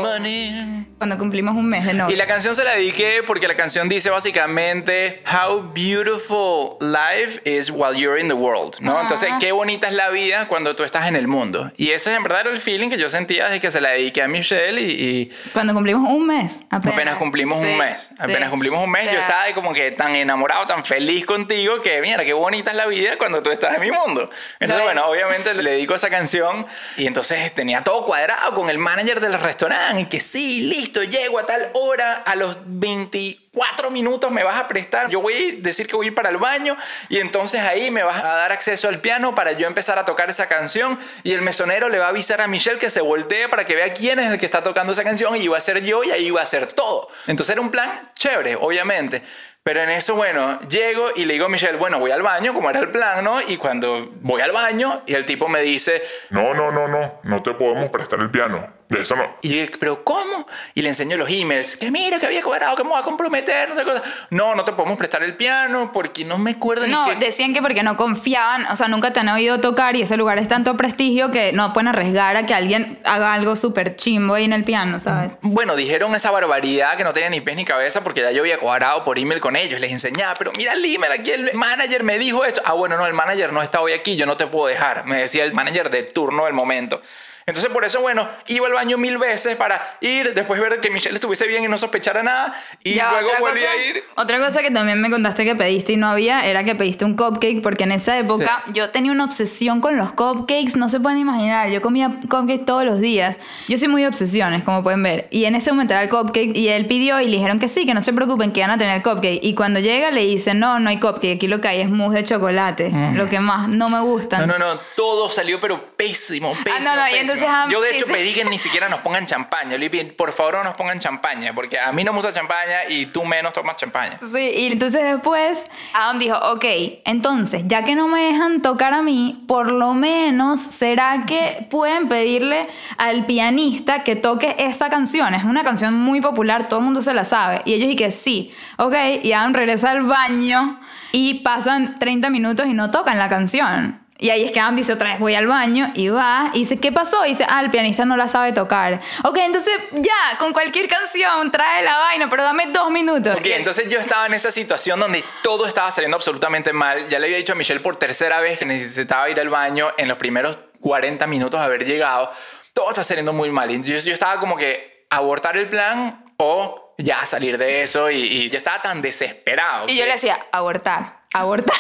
[0.98, 2.16] cuando cumplimos un mes de Y novio.
[2.18, 7.94] la canción se la dediqué porque la canción dice básicamente How beautiful life is while
[7.96, 8.94] you're in the world, ¿no?
[8.94, 9.02] Ajá.
[9.02, 11.72] Entonces, qué bonita es la vida cuando tú estás en el mundo.
[11.78, 14.22] Y ese en verdad era el feeling que yo sentía desde que se la dediqué
[14.24, 16.94] a Michelle y, y Cuando cumplimos un mes, apenas.
[16.96, 18.02] apenas cumplimos Sí, un mes.
[18.10, 18.16] sí.
[18.20, 21.26] Apenas cumplimos un mes, O sea, yo estaba de como que tan enamorado, tan feliz
[21.26, 24.30] contigo que mira, qué bonita es la vida cuando tú estás en mi mundo.
[24.60, 25.08] Entonces, bueno, es.
[25.10, 26.66] obviamente le dedico esa canción
[26.98, 31.40] y entonces tenía todo cuadrado con el manager del restaurante y que sí, listo, llego
[31.40, 35.62] a tal hora, a los 24 minutos me vas a prestar, yo voy a ir-
[35.62, 36.78] decir que voy a ir para el baño
[37.10, 40.30] y entonces ahí me vas a dar acceso al piano para yo empezar a tocar
[40.30, 43.66] esa canción y el mesonero le va a avisar a Michelle que se voltee para
[43.66, 46.04] que vea quién es el que está tocando esa canción y iba a ser yo
[46.04, 47.10] y ahí iba a ser todo.
[47.28, 49.22] Entonces era un plan chévere, obviamente.
[49.64, 52.70] Pero en eso, bueno, llego y le digo a Michelle, bueno, voy al baño, como
[52.70, 53.42] era el plan, ¿no?
[53.42, 57.44] Y cuando voy al baño y el tipo me dice, No, no, no, no, no
[57.44, 58.77] te podemos prestar el piano.
[58.90, 59.28] De eso no.
[59.42, 60.48] y yo, pero ¿cómo?
[60.74, 63.68] Y le enseño los emails, que mira, que había cuadrado, que me voy a comprometer,
[63.68, 64.02] no sé cosa.
[64.30, 67.26] No, no te podemos prestar el piano porque no me acuerdo No, ni qué.
[67.26, 70.38] decían que porque no confiaban, o sea, nunca te han oído tocar y ese lugar
[70.40, 74.46] es tanto prestigio que no pueden arriesgar a que alguien haga algo súper chimbo ahí
[74.46, 75.38] en el piano, ¿sabes?
[75.42, 78.58] Bueno, dijeron esa barbaridad que no tenía ni pies ni cabeza porque ya yo había
[78.58, 79.82] cuadrado por email con ellos.
[79.82, 82.62] Les enseñaba, pero mira el email, aquí el manager me dijo esto.
[82.64, 85.06] Ah, bueno, no, el manager no está hoy aquí, yo no te puedo dejar.
[85.06, 87.02] Me decía el manager de turno del momento.
[87.48, 91.16] Entonces, por eso, bueno, iba al baño mil veces para ir, después ver que Michelle
[91.16, 92.54] estuviese bien y no sospechara nada.
[92.84, 94.04] Y Ya, luego volví cosa- a ir.
[94.18, 97.16] Otra cosa que también me contaste que pediste y no había era que pediste un
[97.16, 101.20] cupcake porque en esa época yo tenía una obsesión con los cupcakes, no se pueden
[101.20, 101.70] imaginar.
[101.70, 103.38] Yo comía cupcakes todos los días.
[103.70, 105.28] Yo soy muy de obsesiones, como pueden ver.
[105.32, 107.86] Y en ese momento era el cupcake y él pidió y le dijeron que sí,
[107.86, 109.40] que no se preocupen, que van a tener cupcake.
[109.42, 112.16] Y cuando llega le dicen, no, no hay cupcake, aquí lo que hay es mousse
[112.18, 112.92] de chocolate.
[113.14, 114.40] Lo que más no me gusta.
[114.40, 116.76] No, no, no, todo salió pero pésimo, pésimo.
[116.76, 117.37] Ah, no, no, y pésimo.
[117.46, 119.72] Entonces, Yo de hecho pedí que ni siquiera nos pongan champaña.
[119.72, 122.34] Yo le dije, por favor no nos pongan champaña, porque a mí no me gusta
[122.34, 124.20] champaña y tú menos tomas champaña.
[124.32, 126.66] Sí, y entonces después Adam dijo, ok,
[127.06, 132.08] entonces, ya que no me dejan tocar a mí, por lo menos, ¿será que pueden
[132.10, 135.34] pedirle al pianista que toque esta canción?
[135.34, 137.62] Es una canción muy popular, todo el mundo se la sabe.
[137.66, 140.80] Y ellos y que sí, ok, y Adam regresa al baño
[141.12, 144.07] y pasan 30 minutos y no tocan la canción.
[144.20, 146.80] Y ahí es que Adam dice otra vez voy al baño y va y dice,
[146.80, 147.26] ¿qué pasó?
[147.26, 149.00] Y dice, ah, el pianista no la sabe tocar.
[149.24, 153.36] Ok, entonces ya, con cualquier canción, trae la vaina, pero dame dos minutos.
[153.36, 157.08] Ok, entonces yo estaba en esa situación donde todo estaba saliendo absolutamente mal.
[157.10, 160.08] Ya le había dicho a Michelle por tercera vez que necesitaba ir al baño en
[160.08, 162.32] los primeros 40 minutos de haber llegado.
[162.74, 163.70] Todo está saliendo muy mal.
[163.70, 168.10] Y yo, yo estaba como que abortar el plan o ya salir de eso.
[168.10, 169.86] Y, y yo estaba tan desesperado.
[169.88, 171.78] Y yo que- le decía, abortar, abortar.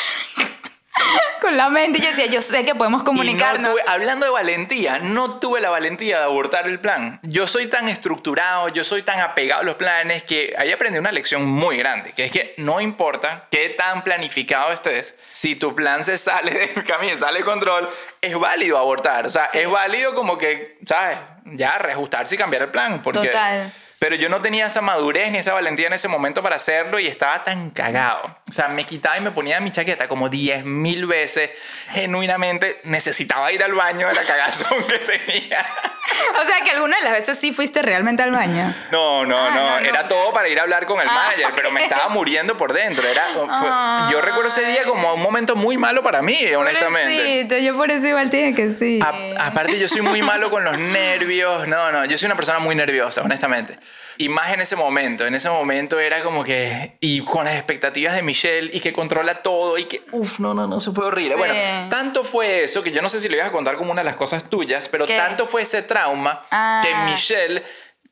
[1.41, 3.72] Con la mente, y yo decía, yo sé que podemos Y no comunicarnos.
[3.72, 7.20] tuve- hablando de valentía, no tuve la valentía de abortar el plan.
[7.24, 11.12] Yo soy tan estructurado, yo soy tan apegado a los planes que ahí aprendí una
[11.12, 16.04] lección muy grande, que es que no importa qué tan planificado estés, si tu plan
[16.04, 17.89] se sale del camino, sale de control,
[18.20, 19.28] es válido abortar.
[19.28, 19.60] O sea, Sí.
[19.60, 21.17] es válido como que, ¿sabes?
[21.46, 23.02] Ya reajustarse y cambiar el plan.
[23.02, 23.72] Porque, Total.
[23.99, 27.07] Pero yo no tenía esa madurez ni esa valentía en ese momento para hacerlo y
[27.07, 28.38] estaba tan cagado.
[28.47, 31.49] O sea, me quitaba y me ponía mi chaqueta como 10 mil veces.
[31.91, 35.65] Genuinamente necesitaba ir al baño de la cagazón que tenía.
[36.41, 38.74] O sea, que alguna de las veces sí fuiste realmente al baño.
[38.91, 39.86] No, no, Ah, no, no, no.
[39.86, 42.74] Era todo para ir a hablar con el Ah, manager, pero me estaba muriendo por
[42.74, 43.08] dentro.
[43.08, 44.10] Era, fue- Ah.
[44.12, 47.15] yo recuerdo ese día como un momento muy malo para mí, honestamente.
[47.17, 49.00] Pobrecito, yo por eso igual dije que sí.
[49.02, 51.67] A- aparte, yo soy muy malo con los nervios.
[51.67, 53.78] No, no, yo soy una persona muy nerviosa, honestamente.
[54.20, 55.26] Y más en ese momento.
[55.28, 56.98] En ese momento era como que.
[57.02, 60.02] Y con las expectativas de Michelle y que controla todo y que.
[60.12, 61.34] Uf, no, no, no, eso fue horrible.
[61.34, 61.38] Sí.
[61.38, 61.54] Bueno,
[61.89, 64.06] tanto fue eso que yo no sé si lo ibas a contar como una de
[64.06, 65.15] las cosas tuyas, pero ¿Qué?
[65.17, 66.81] tanto fue ese trauma Ah.
[66.83, 67.63] que Michelle,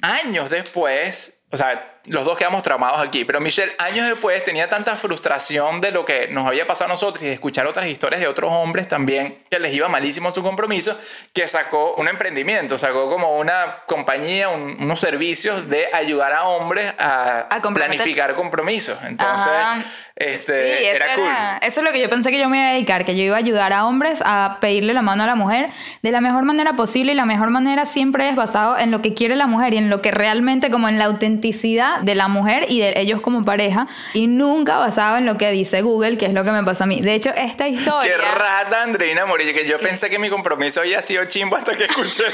[0.01, 1.31] años después.
[1.51, 5.91] O sea, los dos quedamos traumados aquí, pero Michelle años después tenía tanta frustración de
[5.91, 8.87] lo que nos había pasado a nosotros y de escuchar otras historias de otros hombres
[8.87, 10.99] también que les iba malísimo su compromiso,
[11.33, 16.93] que sacó un emprendimiento, sacó como una compañía, un- unos servicios de ayudar a hombres
[16.99, 18.97] a, planificar compromisos.
[19.03, 19.83] Entonces, Ajá.
[20.15, 21.25] Este, Sí, eso era cool.
[21.62, 23.36] Eso es lo que yo pensé que yo me iba a dedicar, que yo iba
[23.36, 25.69] a ayudar a hombres a pedirle la mano a la mujer
[26.04, 29.13] de la mejor manera posible y la mejor manera siempre es basado en lo que
[29.13, 32.65] quiere la mujer y en lo que realmente como en la autenticidad de la mujer
[32.69, 36.34] y de ellos como pareja y nunca basado en lo que dice Google, que es
[36.34, 37.01] lo que me pasó a mí.
[37.01, 38.10] De hecho, esta historia...
[38.10, 41.84] Qué rata, Andreina Morillo, que yo pensé que mi compromiso había sido chimbo hasta que
[41.84, 42.34] escuché el.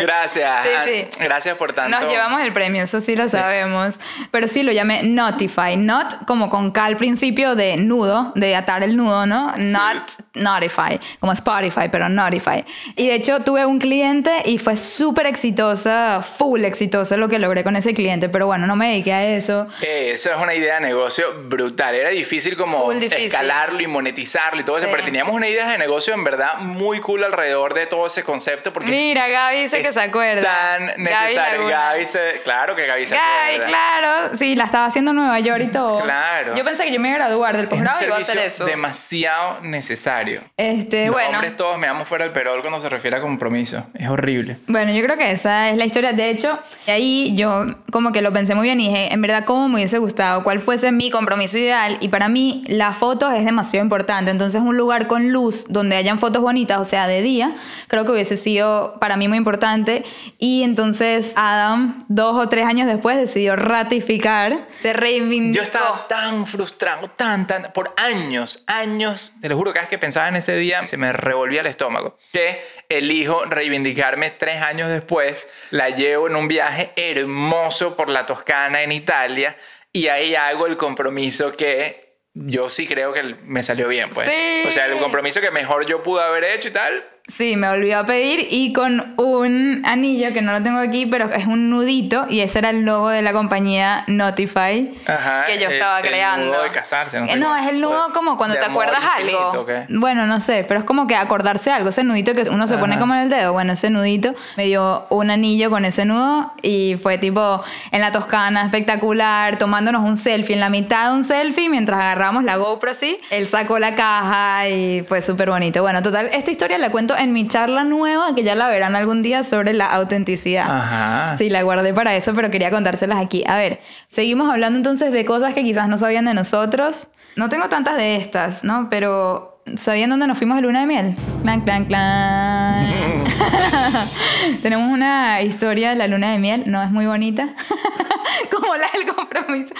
[0.00, 0.64] Gracias.
[0.64, 1.20] Sí, sí.
[1.20, 1.98] Gracias por tanto.
[1.98, 3.98] Nos llevamos el premio, eso sí lo sabemos.
[4.30, 5.76] Pero sí lo llamé Notify.
[5.76, 9.52] Not como con K al principio de nudo, de atar el nudo, ¿no?
[9.56, 12.64] Not Notify, como Spotify, pero Notify.
[12.96, 17.64] Y de hecho tuve un cliente y fue súper exitosa, full exitosa lo que logré
[17.64, 18.28] con ese cliente.
[18.28, 19.68] Pero bueno, no me dediqué a eso.
[19.82, 21.94] Eh, Eso es una idea de negocio brutal.
[21.94, 23.26] Era difícil como difícil.
[23.26, 27.00] escalarlo y monetizarlo y todo eso, pero teníamos una idea de negocio en verdad muy
[27.00, 30.42] cool alrededor de todo ese concepto porque Mira, Gaby dice que es se acuerda.
[30.42, 31.58] Tan Gaby necesario.
[31.58, 31.70] Laguna.
[31.78, 33.66] Gaby se- claro que Gaby se Gaby, acuerda.
[33.66, 34.36] claro.
[34.36, 36.02] Sí, la estaba haciendo en Nueva York y todo.
[36.02, 36.56] Claro.
[36.56, 38.64] Yo pensé que yo me iba a graduar del posgrado y iba a hacer eso.
[38.64, 40.42] demasiado necesario.
[40.56, 41.30] Este, Los bueno.
[41.36, 43.84] hombres todos me damos fuera del perol cuando se refiere a compromiso.
[43.94, 44.58] Es horrible.
[44.66, 46.12] Bueno, yo creo que esa es la historia.
[46.12, 49.68] De hecho, ahí yo como que lo pensé muy bien y dije, en verdad, ¿cómo
[49.68, 50.42] me hubiese gustado?
[50.42, 51.96] ¿Cuál fuese mi compromiso ideal?
[52.00, 54.30] Y para mí, las fotos es demasiado importante.
[54.30, 57.54] Entonces, un lugar con luz donde hayan fotos bonitas, o sea, de día,
[57.88, 60.04] creo que hubiese sido para mí muy importante.
[60.38, 65.56] Y entonces, Adam, dos o tres años después, decidió ratificar, se reivindicó.
[65.56, 69.98] Yo estaba tan frustrado, tan, tan, por años, años, te lo juro, cada vez que
[69.98, 75.48] pensaba en ese día se me revolvía el estómago, que elijo reivindicarme tres años después,
[75.70, 79.56] la llevo en un viaje hermoso por la Toscana en Italia
[79.92, 84.28] y ahí hago el compromiso que yo sí creo que me salió bien, pues.
[84.28, 84.68] Sí.
[84.68, 87.98] O sea, el compromiso que mejor yo pude haber hecho y tal, Sí, me volvió
[87.98, 92.26] a pedir y con un anillo que no lo tengo aquí, pero es un nudito
[92.30, 96.06] y ese era el logo de la compañía Notify Ajá, que yo el- estaba el
[96.06, 96.46] creando.
[96.46, 98.12] nudo de casarse, no sé Eh, No, es el nudo Joder.
[98.14, 99.60] como cuando te acuerdas infinito, algo.
[99.60, 99.84] ¿o qué?
[99.90, 102.94] Bueno, no sé, pero es como que acordarse algo, ese nudito que uno se pone
[102.94, 103.00] Ajá.
[103.00, 103.52] como en el dedo.
[103.52, 108.10] Bueno, ese nudito me dio un anillo con ese nudo y fue tipo en la
[108.10, 112.90] Toscana, espectacular, tomándonos un selfie, en la mitad de un selfie mientras agarramos la GoPro
[112.92, 113.18] así.
[113.30, 115.82] Él sacó la caja y fue súper bonito.
[115.82, 119.22] Bueno, total, esta historia la cuento en mi charla nueva, que ya la verán algún
[119.22, 120.66] día, sobre la autenticidad.
[120.68, 121.36] Ajá.
[121.36, 123.44] Sí, la guardé para eso, pero quería contárselas aquí.
[123.46, 127.08] A ver, seguimos hablando entonces de cosas que quizás no sabían de nosotros.
[127.36, 128.88] No tengo tantas de estas, ¿no?
[128.90, 131.16] Pero ¿sabían dónde nos fuimos de luna de miel?
[131.42, 133.24] Clan, clan, clan.
[134.62, 137.54] Tenemos una historia de la luna de miel, no es muy bonita.
[138.50, 139.74] como la del compromiso.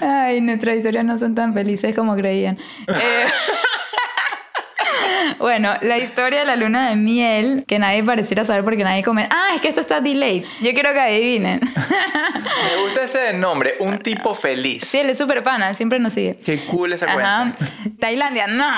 [0.00, 2.58] Ay, nuestras historias no son tan felices como creían.
[2.88, 3.26] Eh,
[5.38, 9.26] Bueno, la historia de la luna de miel, que nadie pareciera saber porque nadie come.
[9.30, 10.44] Ah, es que esto está delayed.
[10.60, 11.60] Yo quiero que adivinen.
[12.14, 14.84] Me gusta ese nombre, un tipo feliz.
[14.84, 16.38] Sí, él es súper pana, siempre nos sigue.
[16.44, 17.14] Qué cool esa Ajá.
[17.14, 17.58] cuenta.
[17.98, 18.68] Tailandia, no.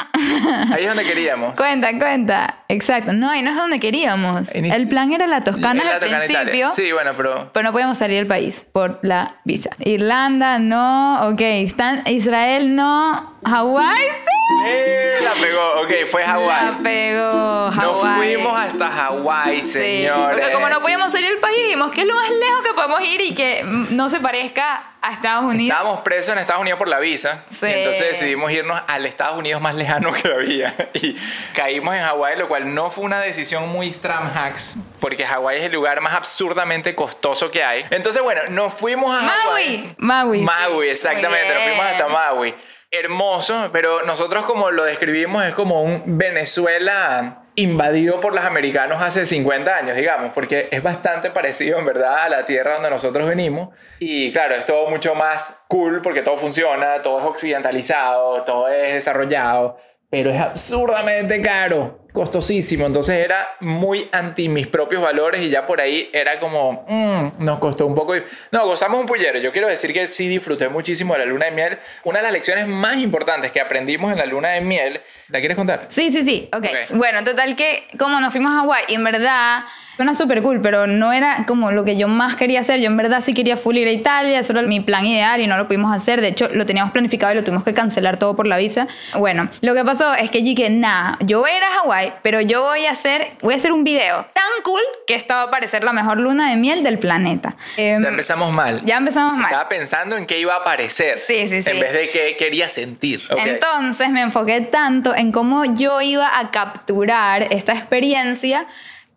[0.73, 1.55] Ahí es donde queríamos.
[1.55, 2.59] cuenta, cuenta.
[2.69, 3.13] Exacto.
[3.13, 4.51] No, ahí no es donde queríamos.
[4.55, 6.71] El plan era la Toscana la al Toscana, principio.
[6.75, 9.71] Sí, bueno, pero Pero no podíamos salir del país por la visa.
[9.81, 11.29] Irlanda, no.
[11.29, 11.41] Ok.
[11.41, 13.35] Están, Israel, no.
[13.45, 14.65] Hawái, sí.
[14.67, 15.15] ¡Eh!
[15.23, 15.83] La pegó.
[15.83, 16.83] Ok, fue Hawái.
[16.83, 17.71] pegó.
[17.71, 18.35] Nos Hawái.
[18.35, 20.39] fuimos hasta Hawái, Sí, señores.
[20.39, 23.01] porque como no podíamos salir del país, dijimos que es lo más lejos que podemos
[23.03, 25.77] ir y que no se parezca a Estados Unidos.
[25.77, 27.45] Estábamos presos en Estados Unidos por la visa.
[27.51, 27.67] Sí.
[27.67, 30.75] Y entonces decidimos irnos al Estados Unidos más lejano que había.
[30.95, 31.15] Y
[31.55, 35.65] caímos en Hawái, lo cual no fue una decisión muy stram hacks, porque Hawái es
[35.65, 37.85] el lugar más absurdamente costoso que hay.
[37.91, 39.95] Entonces, bueno, nos fuimos a Hawái.
[39.99, 40.39] Maui.
[40.39, 40.39] Maui.
[40.39, 40.45] sí.
[40.45, 41.55] Maui, exactamente.
[41.55, 42.55] Nos fuimos hasta Maui.
[42.97, 49.27] Hermoso, pero nosotros como lo describimos es como un Venezuela invadido por los americanos hace
[49.27, 53.71] 50 años, digamos, porque es bastante parecido en verdad a la tierra donde nosotros venimos.
[53.99, 58.95] Y claro, es todo mucho más cool porque todo funciona, todo es occidentalizado, todo es
[58.95, 59.77] desarrollado,
[60.11, 62.87] pero es absurdamente caro, costosísimo.
[62.87, 67.59] Entonces era muy anti mis propios valores y ya por ahí era como, mm, nos
[67.59, 68.15] costó un poco.
[68.53, 69.41] No, gozamos un pullero.
[69.41, 71.79] Yo quiero decir que sí disfruté muchísimo de la luna de miel.
[72.05, 75.57] Una de las lecciones más importantes que aprendimos en la luna de miel, ¿la quieres
[75.57, 75.87] contar?
[75.89, 76.49] Sí, sí, sí.
[76.53, 76.65] ok.
[76.65, 76.97] Ok.
[76.97, 79.65] Bueno, total que como nos fuimos a Hawái, en verdad
[79.97, 82.81] suena súper cool, pero no era como lo que yo más quería hacer.
[82.81, 85.47] Yo en verdad sí quería full ir a Italia, eso era mi plan ideal y
[85.47, 86.21] no lo pudimos hacer.
[86.21, 88.87] De hecho, lo teníamos planificado y lo tuvimos que cancelar todo por la visa.
[89.19, 92.41] Bueno, lo que pasó es que dije, nada, yo voy a ir a Hawái, pero
[92.41, 95.51] yo voy a hacer, voy a hacer un video tan cool que esta va a
[95.51, 97.57] parecer la mejor luna de miel del planeta.
[97.77, 98.83] Em, Ya empezamos mal.
[98.85, 99.45] ya empezamos mal.
[99.47, 101.19] Estaba pensando en qué iba a aparecer.
[101.19, 101.71] Sí, sí, sí.
[101.71, 103.23] En vez de qué quería sentir.
[103.45, 108.67] Entonces me enfoqué tanto en cómo yo iba a capturar esta experiencia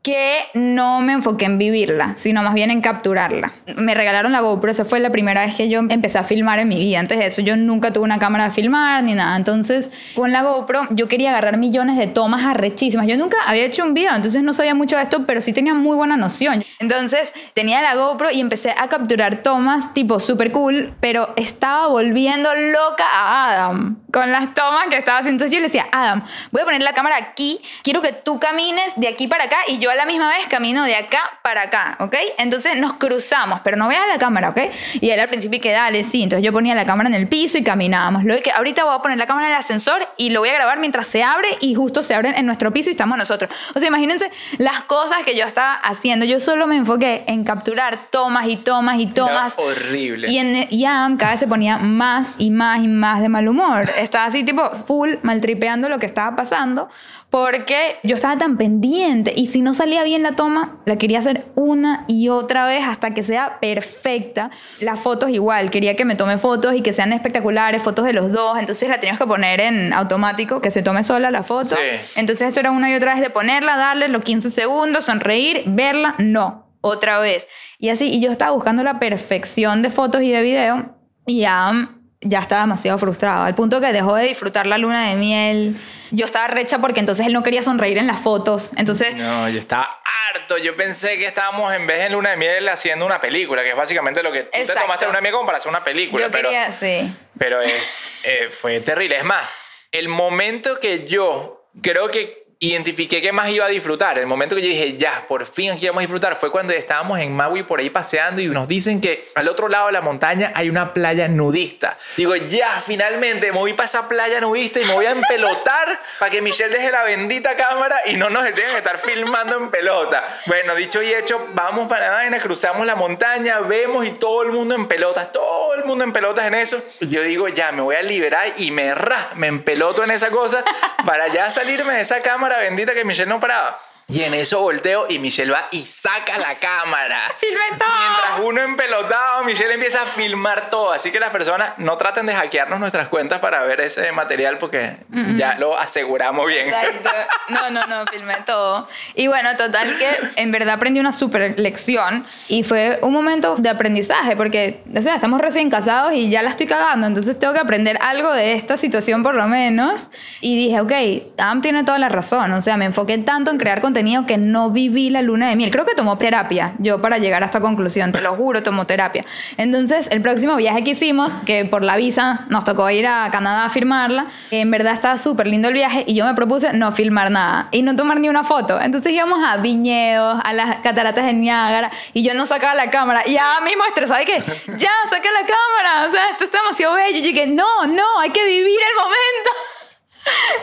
[0.08, 3.52] que no me enfoqué en vivirla, sino más bien en capturarla.
[3.76, 6.70] Me regalaron la GoPro, esa fue la primera vez que yo empecé a filmar en
[6.70, 7.02] mi vida.
[7.02, 9.36] Antes de eso yo nunca tuve una cámara de filmar ni nada.
[9.36, 13.06] Entonces con la GoPro yo quería agarrar millones de tomas arrechísimas.
[13.06, 15.74] Yo nunca había hecho un video, entonces no sabía mucho de esto, pero sí tenía
[15.74, 16.64] muy buena noción.
[16.80, 22.50] Entonces tenía la GoPro y empecé a capturar tomas tipo súper cool, pero estaba volviendo
[22.56, 25.44] loca a Adam con las tomas que estaba haciendo.
[25.44, 28.94] Entonces yo le decía, Adam, voy a poner la cámara aquí, quiero que tú camines
[28.96, 32.16] de aquí para acá y yo la misma vez camino de acá para acá, ¿ok?
[32.38, 34.60] Entonces nos cruzamos, pero no veas la cámara, ¿ok?
[35.02, 36.24] Y él al principio que dale, sí.
[36.24, 38.24] Entonces yo ponía la cámara en el piso y caminábamos.
[38.24, 40.54] Luego que ahorita voy a poner la cámara en el ascensor y lo voy a
[40.54, 43.52] grabar mientras se abre y justo se abre en nuestro piso y estamos nosotros.
[43.76, 46.26] O sea, imagínense las cosas que yo estaba haciendo.
[46.26, 49.58] Yo solo me enfoqué en capturar tomas y tomas y tomas.
[49.58, 50.30] Era horrible.
[50.30, 53.48] Y, en, y Adam cada vez se ponía más y más y más de mal
[53.48, 53.90] humor.
[53.98, 56.90] Estaba así tipo full maltripeando lo que estaba pasando
[57.30, 61.46] porque yo estaba tan pendiente y si no salía bien la toma, la quería hacer
[61.56, 64.50] una y otra vez hasta que sea perfecta.
[64.80, 68.32] Las fotos igual, quería que me tome fotos y que sean espectaculares, fotos de los
[68.32, 71.76] dos, entonces la tenías que poner en automático, que se tome sola la foto.
[71.76, 72.00] Sí.
[72.16, 76.16] Entonces eso era una y otra vez de ponerla, darle los 15 segundos, sonreír, verla,
[76.20, 77.48] no, otra vez.
[77.78, 81.90] Y así, y yo estaba buscando la perfección de fotos y de video y ya,
[82.22, 85.78] ya estaba demasiado frustrado, al punto que dejó de disfrutar la luna de miel.
[86.12, 88.72] Yo estaba recha porque entonces él no quería sonreír en las fotos.
[88.78, 90.02] Entonces, No, yo estaba
[90.34, 90.58] harto.
[90.58, 93.76] Yo pensé que estábamos en vez de luna de miel haciendo una película, que es
[93.76, 94.82] básicamente lo que tú te Exacto.
[94.84, 96.26] tomaste de luna de miel como para hacer una película.
[96.26, 97.12] yo pero, quería, sí.
[97.38, 99.18] pero es, eh, fue terrible.
[99.18, 99.44] Es más,
[99.92, 104.64] el momento que yo creo que identifiqué que más iba a disfrutar, el momento que
[104.64, 107.80] yo dije, ya, por fin aquí vamos a disfrutar, fue cuando estábamos en Maui por
[107.80, 111.28] ahí paseando y nos dicen que al otro lado de la montaña hay una playa
[111.28, 111.98] nudista.
[112.16, 116.32] Digo, ya, finalmente me voy para esa playa nudista y me voy a empelotar para
[116.32, 120.42] que Michelle deje la bendita cámara y no nos tengan que estar filmando en pelota.
[120.48, 124.74] Bueno, dicho y hecho, vamos para la cruzamos la montaña, vemos y todo el mundo
[124.74, 126.82] en pelotas, todo el mundo en pelotas en eso.
[127.02, 130.64] Yo digo, ya, me voy a liberar y me ra, me empeloto en esa cosa
[131.06, 133.80] para ya salirme de esa cámara bendita que Michelle no paraba.
[134.10, 137.20] Y en eso volteo y Michelle va y saca la cámara.
[137.38, 137.90] Filmé todo.
[137.90, 140.94] Mientras uno empelotado, Michelle empieza a filmar todo.
[140.94, 144.96] Así que las personas no traten de hackearnos nuestras cuentas para ver ese material porque
[145.36, 146.70] ya lo aseguramos bien.
[146.70, 147.10] Exacto.
[147.50, 148.88] No, no, no, filmé todo.
[149.14, 153.68] Y bueno, total que en verdad aprendí una super lección y fue un momento de
[153.68, 157.60] aprendizaje porque, o sea, estamos recién casados y ya la estoy cagando, entonces tengo que
[157.60, 160.08] aprender algo de esta situación por lo menos.
[160.40, 160.94] Y dije, ok,
[161.38, 164.70] Adam tiene toda la razón, o sea, me enfoqué tanto en crear contenido que no
[164.70, 165.72] viví la luna de miel.
[165.72, 169.26] Creo que tomó terapia yo para llegar a esta conclusión, te lo juro, tomó terapia.
[169.58, 173.66] Entonces, el próximo viaje que hicimos, que por la visa nos tocó ir a Canadá
[173.66, 177.32] a firmarla, en verdad estaba súper lindo el viaje y yo me propuse no filmar
[177.32, 178.80] nada y no tomar ni una foto.
[178.80, 183.24] Entonces íbamos a viñedos, a las cataratas de Niágara y yo no sacaba la cámara
[183.26, 184.38] y ya mismo estresada, que
[184.78, 187.18] ya, saca la cámara, o sea, esto está demasiado bello.
[187.18, 189.77] Y dije, no, no, hay que vivir el momento.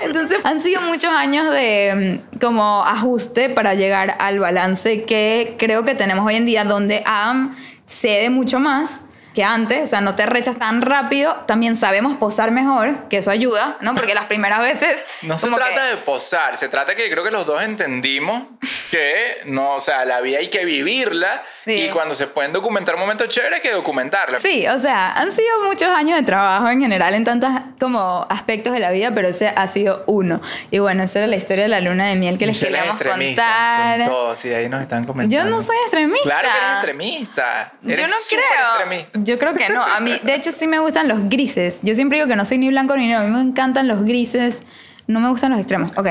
[0.03, 5.85] Entonces han sido muchos años de mm, como ajuste para llegar al balance que creo
[5.85, 7.55] que tenemos hoy en día donde Adam
[7.87, 9.03] cede mucho más
[9.35, 13.31] que antes, o sea, no te rechas tan rápido, también sabemos posar mejor, que eso
[13.31, 13.95] ayuda, ¿no?
[13.95, 15.03] Porque las primeras veces...
[15.23, 18.45] No se que- trata de posar, se trata que creo que los dos entendimos
[18.91, 21.73] que no, o sea, la vida hay que vivirla Sí.
[21.73, 24.39] y cuando se pueden documentar momentos chéveres hay que documentarla.
[24.39, 28.73] Sí, o sea, han sido muchos años de trabajo en general en tantos como aspectos
[28.73, 30.41] de la vida, pero ese ha sido uno.
[30.71, 33.03] Y bueno, esa era la historia de la luna de miel que les Michelle queríamos
[33.03, 33.99] contar.
[34.01, 35.45] Con todo, sí, ahí nos están comentando.
[35.45, 36.23] Yo no soy extremista.
[36.25, 37.73] Claro que eres extremista.
[37.83, 38.67] Yo Eres no súper creo.
[38.69, 39.19] extremista.
[39.25, 39.83] Yo creo que no.
[39.83, 41.81] A mí, de hecho, sí me gustan los grises.
[41.83, 43.23] Yo siempre digo que no soy ni blanco ni negro.
[43.23, 44.61] A mí me encantan los grises.
[45.07, 45.91] No me gustan los extremos.
[45.97, 46.09] Ok.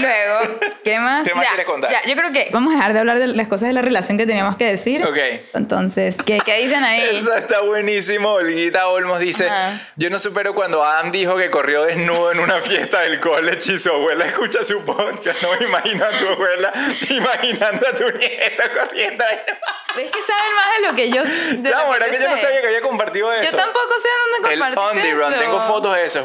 [0.00, 1.26] Luego, ¿qué más?
[1.28, 1.90] ¿Qué más Ya, quieres contar?
[1.92, 4.16] ya, yo creo que vamos a dejar de hablar de las cosas de la relación
[4.16, 5.04] que teníamos que decir.
[5.04, 5.18] Ok.
[5.52, 7.02] Entonces, ¿qué, qué dicen ahí?
[7.18, 8.30] Eso está buenísimo.
[8.32, 9.78] Olguita Olmos dice: Ajá.
[9.96, 13.78] Yo no supero cuando Adam dijo que corrió desnudo en una fiesta del college y
[13.78, 15.42] su abuela escucha su podcast.
[15.42, 16.72] No me imagino a tu abuela
[17.10, 19.24] imaginando a tu nieta corriendo.
[19.94, 21.22] Es que saben más de lo que yo.
[21.62, 22.42] de Chamo, que ¿verdad que yo no sé.
[22.42, 23.50] sabía que había compartido eso?
[23.50, 26.24] Yo tampoco sé dónde El compartiste on the run, tengo fotos de eso.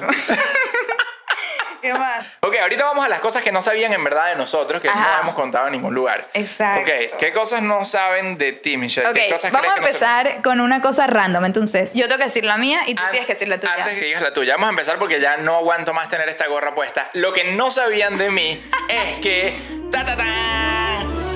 [1.81, 2.25] ¿Qué más?
[2.41, 4.93] Ok, ahorita vamos a las cosas que no sabían en verdad de nosotros, que no
[4.93, 5.19] Ajá.
[5.21, 6.27] hemos contado en ningún lugar.
[6.33, 6.81] Exacto.
[6.81, 9.07] Ok, ¿qué cosas no saben de ti, Michelle?
[9.09, 11.45] Ok, ¿Qué cosas vamos a no empezar con una cosa random.
[11.45, 13.73] Entonces, yo tengo que decir la mía y tú An- tienes que decir la tuya.
[13.75, 16.47] Antes que digas la tuya, vamos a empezar porque ya no aguanto más tener esta
[16.47, 17.09] gorra puesta.
[17.13, 19.57] Lo que no sabían de mí es que.
[19.91, 20.25] ¡Ta, ta, ta!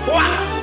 [0.07, 0.60] ¡Guau!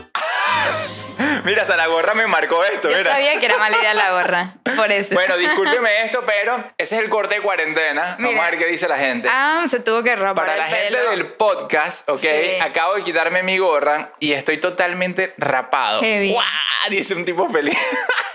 [1.45, 3.13] Mira, hasta la gorra me marcó esto, Yo mira.
[3.13, 4.55] sabía que era mala idea la gorra.
[4.77, 5.15] Por eso.
[5.15, 8.17] Bueno, discúlpeme esto, pero ese es el corte de cuarentena.
[8.19, 8.47] Vamos Mira.
[8.47, 9.29] a ver qué dice la gente.
[9.31, 10.67] Ah, se tuvo que rapar Para el la
[10.99, 12.59] gente del podcast, ok, Sí.
[12.61, 16.01] acabo de quitarme mi gorra y estoy totalmente rapado.
[16.01, 16.33] Heavy.
[16.33, 16.45] ¡Guau!
[16.91, 17.77] Dice un tipo feliz.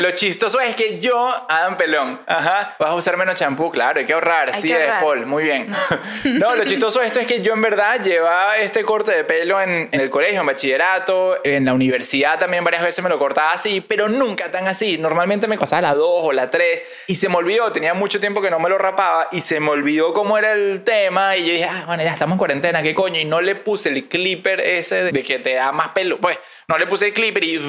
[0.00, 4.06] Lo chistoso es que yo, Adam Pelón, ajá, vas a usar menos champú, claro, hay
[4.06, 5.02] que ahorrar, Hay sí, que es ahorrar.
[5.02, 5.70] Paul, muy bien.
[6.24, 9.60] No, lo chistoso de esto es que yo en verdad llevaba este corte de pelo
[9.60, 13.52] en, en el colegio, en bachillerato, en la universidad también varias veces me lo cortaba
[13.52, 14.98] así, pero nunca tan así.
[14.98, 18.40] Normalmente me pasaba la 2 o la 3 y se me olvidó, tenía mucho tiempo
[18.42, 21.52] que no me lo rapaba y se me olvidó cómo era el tema y yo
[21.52, 23.18] dije, ah, bueno, ya estamos en cuarentena, ¿qué coño?
[23.20, 26.38] Y no le puse el clipper ese de que te da más pelo, pues
[26.70, 27.60] no le puse el clipper y,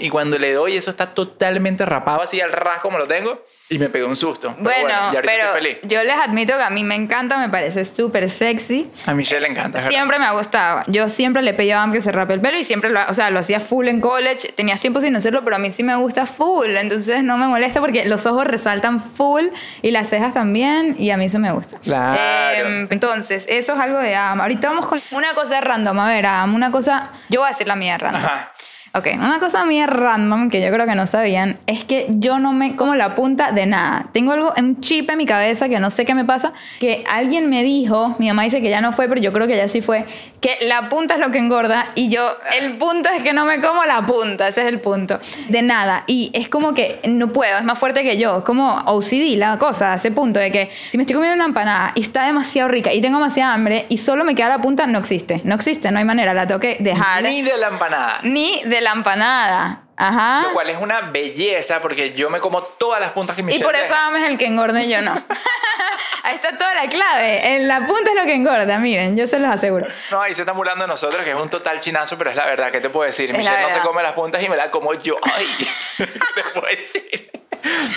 [0.00, 3.42] y cuando le doy eso está totalmente rapado así al ras como lo tengo
[3.72, 4.54] y me pegó un susto.
[4.56, 5.78] Pero Bueno, ya ahorita pero estoy feliz.
[5.84, 8.86] yo les admito que a mí me encanta, me parece súper sexy.
[9.06, 9.78] A Michelle le encanta.
[9.78, 9.88] verdad.
[9.90, 10.82] Siempre me ha gustado.
[10.88, 13.14] Yo siempre le pedía a Am que se rape el pelo y siempre lo, o
[13.14, 14.52] sea, lo hacía full en college.
[14.52, 16.66] Tenías tiempo sin hacerlo, pero a mí sí me gusta full.
[16.76, 19.46] Entonces no me molesta porque los ojos resaltan full
[19.80, 21.78] y las cejas también y a mí eso me gusta.
[21.78, 22.68] Claro.
[22.68, 24.40] Em, entonces, eso es algo de Am.
[24.40, 25.98] Ahorita vamos con una cosa random.
[26.00, 27.10] A ver, Am, una cosa...
[27.30, 28.22] Yo voy a decir la mía random.
[28.24, 28.52] Ajá.
[28.94, 32.52] Ok, una cosa mía random que yo creo que no sabían es que yo no
[32.52, 34.08] me como la punta de nada.
[34.12, 37.48] Tengo algo, un chip en mi cabeza que no sé qué me pasa, que alguien
[37.48, 39.80] me dijo, mi mamá dice que ya no fue, pero yo creo que ya sí
[39.80, 40.04] fue,
[40.42, 43.62] que la punta es lo que engorda y yo, el punto es que no me
[43.62, 45.18] como la punta, ese es el punto.
[45.48, 46.04] De nada.
[46.06, 48.38] Y es como que no puedo, es más fuerte que yo.
[48.38, 51.92] Es como OCD la cosa, ese punto de que si me estoy comiendo una empanada
[51.94, 54.98] y está demasiado rica y tengo demasiada hambre y solo me queda la punta, no
[54.98, 55.40] existe.
[55.44, 57.22] No existe, no hay manera, la tengo que dejar.
[57.22, 58.18] Ni de la empanada.
[58.24, 59.82] Ni de la empanada.
[59.96, 60.42] Ajá.
[60.42, 63.64] Lo cual es una belleza porque yo me como todas las puntas que Y Michelle
[63.64, 64.06] por eso deja.
[64.06, 65.12] Am es el que engorda y yo no.
[66.24, 67.54] Ahí está toda la clave.
[67.54, 69.86] En la punta es lo que engorda, miren, yo se los aseguro.
[70.10, 72.46] No, ahí se está burlando de nosotros, que es un total chinazo, pero es la
[72.46, 72.70] verdad.
[72.70, 73.30] ¿Qué te puedo decir?
[73.30, 75.16] Es Michelle no se come las puntas y me la como yo.
[75.22, 75.46] Ay,
[75.98, 77.41] ¿qué te puedo decir?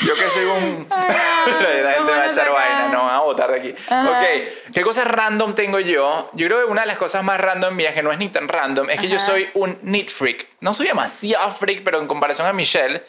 [0.05, 0.88] Yo que soy un...
[0.89, 3.76] la gente ¿cómo va a echar vaina, no, vamos a botar de aquí.
[3.89, 4.09] Ajá.
[4.11, 4.26] Ok,
[4.74, 6.30] ¿qué cosas random tengo yo?
[6.34, 8.47] Yo creo que una de las cosas más random mías, que no es ni tan
[8.47, 9.26] random, es que yo Ajá.
[9.26, 10.47] soy un neat freak.
[10.59, 13.03] No soy demasiado freak, pero en comparación a Michelle,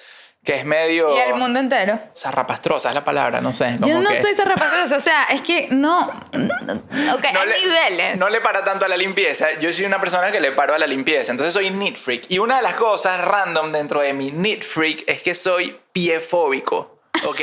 [0.47, 1.13] que es medio...
[1.13, 1.99] Y el mundo entero.
[2.17, 3.77] Zarrapastrosa es la palabra, no sé.
[3.81, 6.07] Yo no que- soy zarrapastrosa, o sea, es que no.
[6.07, 8.17] Ok, hay niveles.
[8.17, 9.59] no le para tanto a la limpieza.
[9.59, 11.33] Yo soy una persona que le paro a la limpieza.
[11.33, 12.27] Entonces soy neat freak.
[12.29, 16.96] Y una de las cosas random dentro de mi neat freak es que soy piefóbico.
[17.25, 17.41] ¿Ok?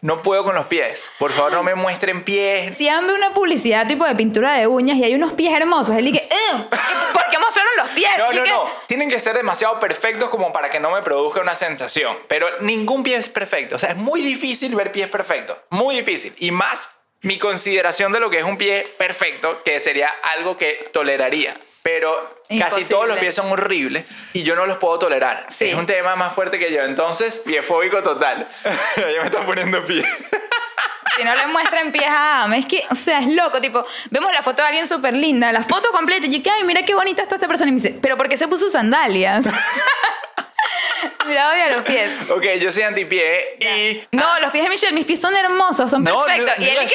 [0.00, 1.10] No puedo con los pies.
[1.18, 2.76] Por favor, no me muestren pies.
[2.76, 5.96] Si han ve una publicidad tipo de pintura de uñas y hay unos pies hermosos,
[5.96, 8.10] él dice, "Ugh, ¿por qué- ¿por qué mostraron los pies?
[8.18, 8.70] No, no, que- no.
[8.86, 12.16] Tienen que ser demasiado perfectos como para que no me produzca una sensación.
[12.28, 13.76] Pero ningún pie es perfecto.
[13.76, 15.56] O sea, es muy difícil ver pies perfectos.
[15.70, 16.34] Muy difícil.
[16.38, 16.90] Y más
[17.22, 21.56] mi consideración de lo que es un pie perfecto, que sería algo que toleraría.
[21.90, 25.46] Pero casi todos los pies son horribles y yo no los puedo tolerar.
[25.48, 25.70] Sí.
[25.70, 26.82] Es un tema más fuerte que yo.
[26.82, 28.46] Entonces, piefóbico total.
[28.96, 30.04] ya me están poniendo pie.
[31.16, 34.30] Si no le muestran pies a Am, es que, o sea, es loco, tipo, vemos
[34.32, 36.94] la foto de alguien súper linda, la foto completa, y yo, que, ay, mira qué
[36.94, 39.46] bonita está esta persona, y me dice, pero ¿por qué se puso sandalias?
[41.26, 42.12] mira, odia los pies.
[42.30, 44.02] ok, yo soy antipié y...
[44.12, 46.58] No, los pies de Michelle, mis pies son hermosos, son No, perfectos.
[46.58, 46.88] no, y él no,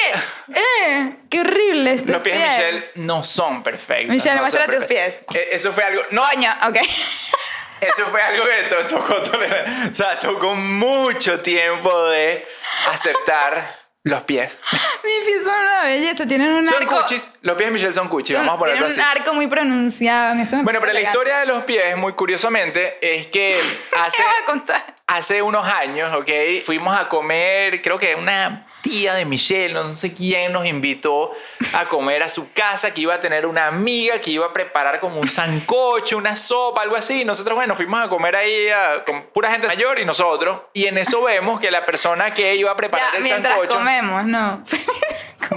[0.54, 4.14] que, eh, qué horrible estos Los pies de Michelle no son perfectos.
[4.14, 5.36] Michelle, no son muestra tus perfectos.
[5.36, 6.02] Eh, Eso fue algo...
[6.10, 6.76] No, Coño, ok.
[7.80, 9.66] Eso fue algo que to- tocó tolerar.
[9.90, 12.46] O sea, tocó mucho tiempo de
[12.90, 14.62] aceptar los pies.
[15.04, 17.00] mis pies son una belleza, tienen un Son arco.
[17.00, 17.30] cuchis.
[17.42, 18.36] Los pies de Michelle son cuchis.
[18.36, 19.12] son- Vamos a ponerlo tienen así.
[19.12, 20.40] un arco muy pronunciado.
[20.40, 23.58] eso Bueno, pero la historia de los pies, muy curiosamente, es que
[23.98, 24.94] hace, ¿Qué vas a contar?
[25.06, 26.30] hace unos años, ¿ok?
[26.64, 31.32] Fuimos a comer, creo que una tía de Michelle, no sé quién, nos invitó
[31.72, 35.00] a comer a su casa, que iba a tener una amiga que iba a preparar
[35.00, 37.24] como un sancocho, una sopa, algo así.
[37.24, 40.60] Nosotros, bueno, fuimos a comer ahí a- con pura gente mayor y nosotros.
[40.74, 43.74] Y en eso vemos que la persona que iba a preparar Ya, el mientras sancocho...
[43.78, 44.62] comemos, no.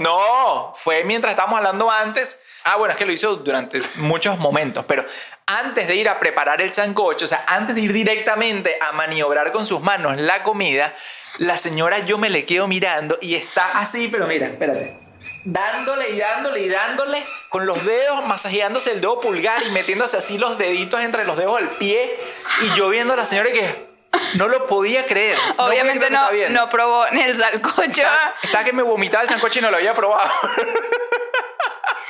[0.00, 2.38] No, fue mientras estábamos hablando antes.
[2.64, 5.04] Ah, bueno, es que lo hizo durante muchos momentos, pero
[5.46, 9.50] antes de ir a preparar el sancocho, o sea, antes de ir directamente a maniobrar
[9.52, 10.94] con sus manos la comida,
[11.38, 14.96] la señora yo me le quedo mirando y está así, pero mira, espérate.
[15.44, 20.36] Dándole y dándole y dándole con los dedos, masajeándose el dedo pulgar y metiéndose así
[20.36, 22.18] los deditos entre los dedos del pie.
[22.60, 23.88] Y yo viendo a la señora que
[24.34, 25.38] no lo podía creer.
[25.56, 26.60] No Obviamente no, viendo.
[26.60, 28.02] no probó ni el salcocho.
[28.02, 30.30] Está, está que me vomitaba el sancocho y no lo había probado.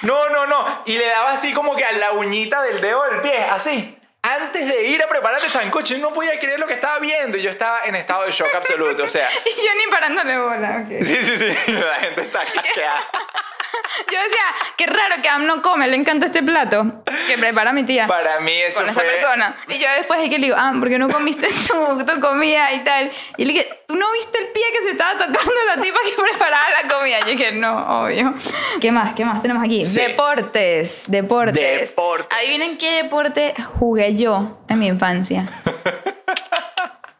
[0.02, 0.64] No, no, no.
[0.86, 3.97] Y le daba así como que a la uñita del dedo del pie, así.
[4.22, 7.38] Antes de ir a preparar el sancocho, yo no podía creer lo que estaba viendo.
[7.38, 9.04] Y yo estaba en estado de shock absoluto.
[9.04, 10.82] O sea, Y yo ni parándole bola.
[10.84, 10.88] ok.
[11.06, 11.72] sí, sí, sí.
[11.72, 13.04] La gente está casqueada.
[14.12, 14.42] Yo decía,
[14.76, 18.06] qué raro que Am no come, le encanta este plato que prepara mi tía.
[18.06, 19.56] Para mí eso con esa persona.
[19.68, 22.72] Y yo después de que le digo, ah, ¿por qué no comiste tu, tu comida
[22.72, 23.10] y tal?
[23.36, 26.22] Y le dije, ¿tú no viste el pie que se estaba tocando la tipa que
[26.22, 27.20] preparaba la comida?
[27.20, 28.34] Yo dije, no, obvio.
[28.80, 29.14] ¿Qué más?
[29.14, 29.84] ¿Qué más tenemos aquí?
[29.84, 30.00] Sí.
[30.00, 31.80] Deportes, deportes.
[31.80, 32.38] Deportes.
[32.38, 35.46] Adivinen qué deporte jugué yo en mi infancia.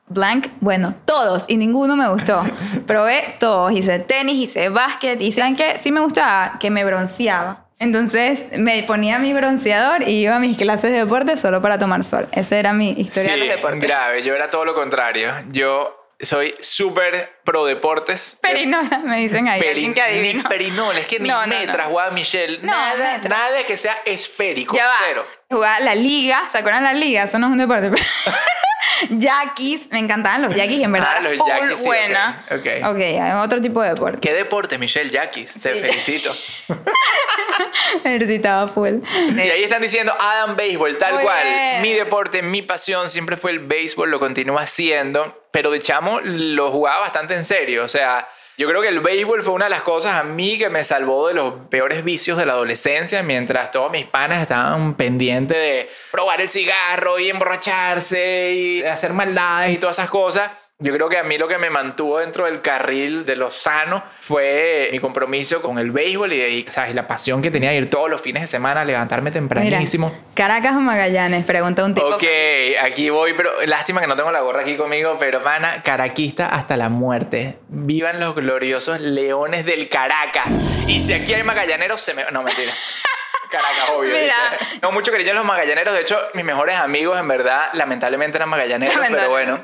[0.09, 2.43] Blank, bueno, todos y ninguno me gustó.
[2.87, 7.65] Probé todos, hice tenis, hice básquet y saben que sí me gustaba que me bronceaba.
[7.81, 12.03] Entonces me ponía mi bronceador y iba a mis clases de deporte solo para tomar
[12.03, 12.27] sol.
[12.33, 13.81] Esa era mi historia de los deportes.
[13.81, 14.23] grave.
[14.25, 15.33] Yo era todo lo contrario.
[15.53, 18.37] Yo soy súper pro deportes.
[18.41, 19.61] Perinola, me dicen ahí.
[19.61, 20.43] alguien que adivino.
[20.43, 21.91] Ni perinola, es que ni No, no, metras, no.
[21.91, 22.59] jugaba Michelle.
[22.63, 23.31] No, nada, metras.
[23.39, 24.75] nada que sea esférico.
[24.75, 24.95] Ya va.
[25.07, 25.25] Cero.
[25.49, 27.23] Jugaba la liga, ¿se acuerdan la liga?
[27.23, 27.93] Eso no es un deporte.
[29.11, 32.45] Yaquis, me encantaban los yaquis en verdad Ah, los full yaquis, sí, buena.
[32.51, 32.97] ok, ok.
[32.97, 34.19] ok, otro tipo de deporte.
[34.21, 35.61] ¿Qué deporte, Michelle Yaquis?
[35.61, 36.35] Te felicito.
[38.05, 38.99] Ejercitaba full.
[39.35, 41.43] Y ahí están diciendo Adam Béisbol, tal Muy cual.
[41.45, 41.83] bien.
[41.83, 46.71] Mi deporte, mi pasión siempre fue el béisbol, lo continúa siendo, pero de chamo lo
[46.71, 47.85] jugaba bastante en serio.
[47.85, 48.29] O sea,
[48.59, 51.29] yo creo que el béisbol fue una de las cosas a mí que me salvó
[51.29, 56.41] de los peores vicios de la adolescencia, mientras todos mis panas estaban pendientes de probar
[56.41, 60.51] el cigarro y emborracharse y hacer maldades y todas esas cosas.
[60.81, 64.05] Yo creo que a mí lo que me mantuvo dentro del carril de lo sano
[64.21, 66.95] fue mi compromiso con el béisbol y, de, ¿sabes?
[66.95, 70.15] la pasión que tenía de ir todos los fines de semana a levantarme Mira, tempranísimo.
[70.35, 72.07] Caracas o Magallanes, pregunta un tipo.
[72.07, 72.23] Ok,
[72.81, 76.77] aquí voy, pero lástima que no tengo la gorra aquí conmigo, pero pana, caraquista hasta
[76.77, 77.59] la muerte.
[77.67, 80.61] Vivan los gloriosos leones del Caracas.
[80.87, 82.23] Y si aquí hay magallaneros, se me...
[82.31, 82.71] No, mentira.
[83.51, 84.13] Caracas, obvio.
[84.13, 84.35] Mira.
[84.61, 84.79] dice.
[84.83, 85.95] No, mucho cariño a los magallaneros.
[85.95, 89.59] De hecho, mis mejores amigos, en verdad, lamentablemente eran magallaneros, pero bueno,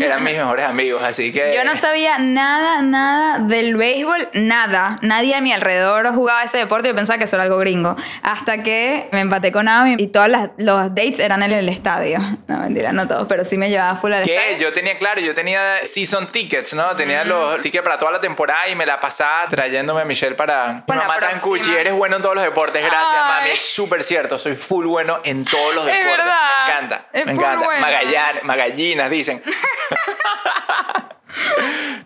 [0.00, 1.54] eran mis mejores amigos, así que...
[1.54, 4.98] Yo no sabía nada, nada del béisbol, nada.
[5.02, 7.96] Nadie a mi alrededor jugaba ese deporte y pensaba que eso era algo gringo.
[8.22, 12.18] Hasta que me empaté con Amy y todos las- los dates eran en el estadio.
[12.48, 14.34] No, mentira, no todos, pero sí me llevaba full al ¿Qué?
[14.36, 14.58] estadio.
[14.58, 16.96] Yo tenía, claro, yo tenía season tickets, ¿no?
[16.96, 20.84] Tenía los tickets para toda la temporada y me la pasaba trayéndome a Michelle para...
[20.86, 23.50] La Mamá tan cuchi, eres bueno en todos los deportes, gracias, Mami.
[23.50, 26.18] Es súper cierto, soy full bueno en todos los Es deportes.
[26.18, 26.38] verdad.
[26.66, 27.64] Me encanta, Es me full encanta.
[27.66, 27.86] bueno.
[27.86, 29.42] Magallan- Magallinas, dicen.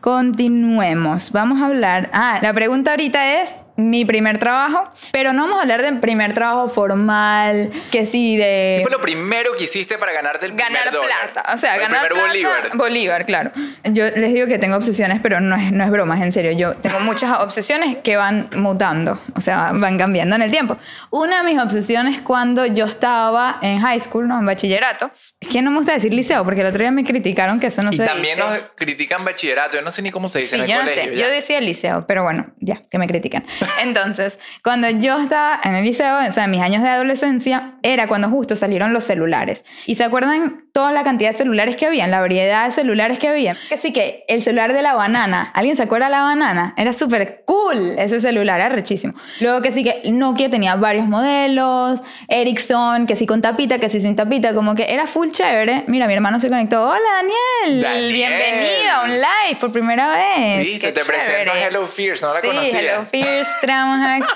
[0.01, 1.33] Continuemos.
[1.33, 2.11] Vamos a hablar.
[2.13, 6.33] Ah, la pregunta ahorita es mi primer trabajo, pero no vamos a hablar del primer
[6.35, 10.73] trabajo formal, que sí de ¿Qué fue lo primero que hiciste para ganarte el primer
[10.73, 11.33] ganar dólar?
[11.33, 11.53] plata.
[11.53, 12.29] O sea, el ganar primer plata.
[12.29, 12.77] bolívar.
[12.77, 13.51] Bolívar, claro.
[13.85, 16.53] Yo les digo que tengo obsesiones, pero no es, no es broma, es en serio.
[16.53, 20.77] Yo tengo muchas obsesiones que van mutando, o sea, van cambiando en el tiempo.
[21.11, 25.11] Una de mis obsesiones cuando yo estaba en high school, no, en bachillerato,
[25.41, 27.83] es que no me gusta decir liceo, porque el otro día me criticaron que eso
[27.83, 28.49] no y se también dice.
[28.49, 29.77] nos critican bachillerato.
[29.77, 31.17] Yo no sé ni cómo se dice Sí, en el yo no sé.
[31.17, 33.45] Yo decía liceo, pero bueno, ya, que me critican.
[33.83, 38.07] Entonces, cuando yo estaba en el liceo, o sea, en mis años de adolescencia, era
[38.07, 39.65] cuando justo salieron los celulares.
[39.87, 43.29] ¿Y se acuerdan toda la cantidad de celulares que había, la variedad de celulares que
[43.29, 43.57] había?
[43.69, 46.75] Que sí que el celular de la banana, ¿alguien se acuerda de la banana?
[46.77, 49.15] Era súper cool ese celular, era rechísimo.
[49.41, 54.01] Luego que sí que Nokia tenía varios modelos, Ericsson, que sí con tapita, que sí
[54.01, 55.85] sin tapita, como que era full chévere.
[55.87, 56.83] Mira, mi hermano se conectó.
[56.85, 57.83] Hola, Daniel.
[57.83, 58.13] Daniel.
[58.13, 60.61] Bienvenido a un live por primera vez.
[60.61, 61.67] Viste, Qué te presento a chévere.
[61.69, 62.81] Hello Fierce, no la sí, conocía.
[62.81, 64.29] Hello Fierce, Trauma Hacks.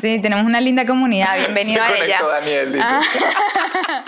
[0.00, 1.36] Sí, tenemos una linda comunidad.
[1.38, 2.22] Bienvenido Se a ella.
[2.22, 2.84] Daniel, dice.
[2.86, 3.00] Ah.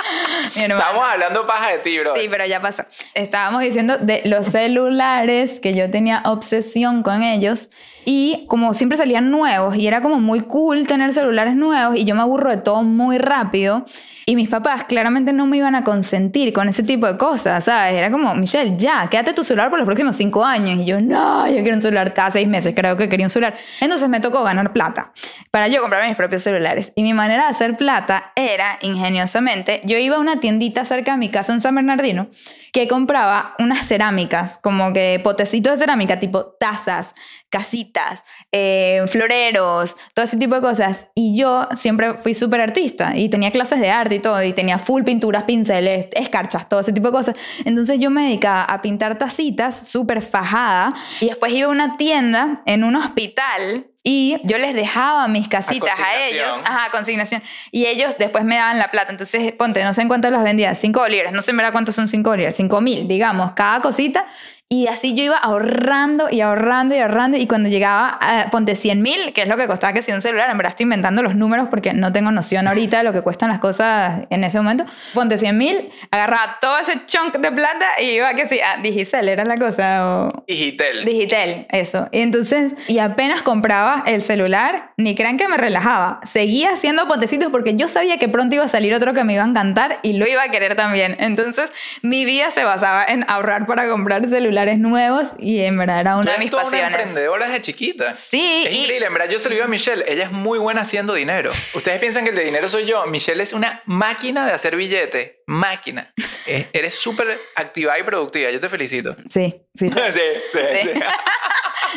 [0.54, 2.14] Estábamos hablando paja de ti, bro.
[2.14, 2.84] Sí, pero ya pasó.
[3.14, 7.70] Estábamos diciendo de los celulares, que yo tenía obsesión con ellos.
[8.04, 12.14] Y como siempre salían nuevos y era como muy cool tener celulares nuevos y yo
[12.14, 13.84] me aburro de todo muy rápido.
[14.30, 17.94] Y mis papás claramente no me iban a consentir con ese tipo de cosas, ¿sabes?
[17.94, 20.78] Era como, Michelle, ya, quédate tu celular por los próximos cinco años.
[20.78, 23.56] Y yo, no, yo quiero un celular cada seis meses, creo que quería un celular.
[23.80, 25.12] Entonces me tocó ganar plata
[25.50, 26.92] para yo comprarme mis propios celulares.
[26.94, 31.18] Y mi manera de hacer plata era, ingeniosamente, yo iba a una tiendita cerca de
[31.18, 32.28] mi casa en San Bernardino
[32.72, 37.16] que compraba unas cerámicas, como que potecitos de cerámica, tipo tazas,
[37.48, 38.22] casitas,
[38.52, 41.08] eh, floreros, todo ese tipo de cosas.
[41.16, 44.78] Y yo siempre fui súper artista y tenía clases de arte y todo, y tenía
[44.78, 47.36] full pinturas, pinceles, escarchas, todo ese tipo de cosas.
[47.64, 52.62] Entonces yo me dedicaba a pintar tacitas súper fajada y después iba a una tienda
[52.66, 53.86] en un hospital.
[54.02, 56.34] Y yo les dejaba mis casitas a, consignación.
[56.34, 57.42] ellos, ajá, consignación.
[57.70, 59.10] Y ellos después me daban la plata.
[59.10, 61.96] Entonces, ponte, no sé en cuánto las vendía, 5 bolívares, no sé en verdad cuántos
[61.96, 64.26] son 5 bolívares, 5 mil, digamos, cada cosita.
[64.72, 67.36] Y así yo iba ahorrando y ahorrando y ahorrando.
[67.36, 70.20] Y cuando llegaba a, ponte 100 mil, que es lo que costaba que si un
[70.20, 73.20] celular, en verdad estoy inventando los números porque no tengo noción ahorita de lo que
[73.20, 74.84] cuestan las cosas en ese momento.
[75.12, 79.28] Ponte 100 mil, agarraba todo ese chunk de plata y iba que sí, a Digicel
[79.28, 80.06] era la cosa.
[80.06, 81.04] O, Digital.
[81.04, 82.08] Digital, eso.
[82.12, 86.20] Y entonces, y apenas compraba el celular, ni crean que me relajaba.
[86.22, 89.42] Seguía haciendo potecitos porque yo sabía que pronto iba a salir otro que me iba
[89.42, 91.16] a encantar y lo iba a querer también.
[91.18, 96.00] Entonces, mi vida se basaba en ahorrar para comprar celulares celulares nuevos y en verdad
[96.00, 96.98] era una de mis toda una pasiones.
[96.98, 98.14] emprendedora desde chiquita.
[98.14, 100.58] Sí, Es y- increíble, en verdad yo se lo digo a Michelle, ella es muy
[100.58, 101.50] buena haciendo dinero.
[101.74, 105.32] Ustedes piensan que el de dinero soy yo, Michelle es una máquina de hacer billetes,
[105.46, 106.12] máquina.
[106.46, 109.16] Eh, Eres súper activa y productiva, yo te felicito.
[109.28, 109.88] Sí, sí.
[109.90, 110.20] Sí, sí,
[110.52, 110.88] Sí.
[110.94, 111.00] sí.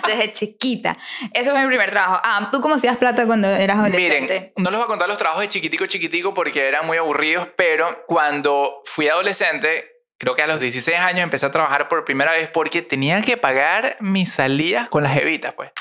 [0.07, 0.97] Desde chiquita.
[1.33, 2.19] Ese fue mi primer trabajo.
[2.23, 4.33] Ah, ¿tú cómo hacías plata cuando eras adolescente?
[4.33, 7.47] Miren, no les voy a contar los trabajos de chiquitico chiquitico porque eran muy aburridos,
[7.55, 9.92] pero cuando fui adolescente,
[10.23, 13.35] creo que a los 16 años empecé a trabajar por primera vez porque tenía que
[13.35, 15.71] pagar mis salidas con las evitas, pues.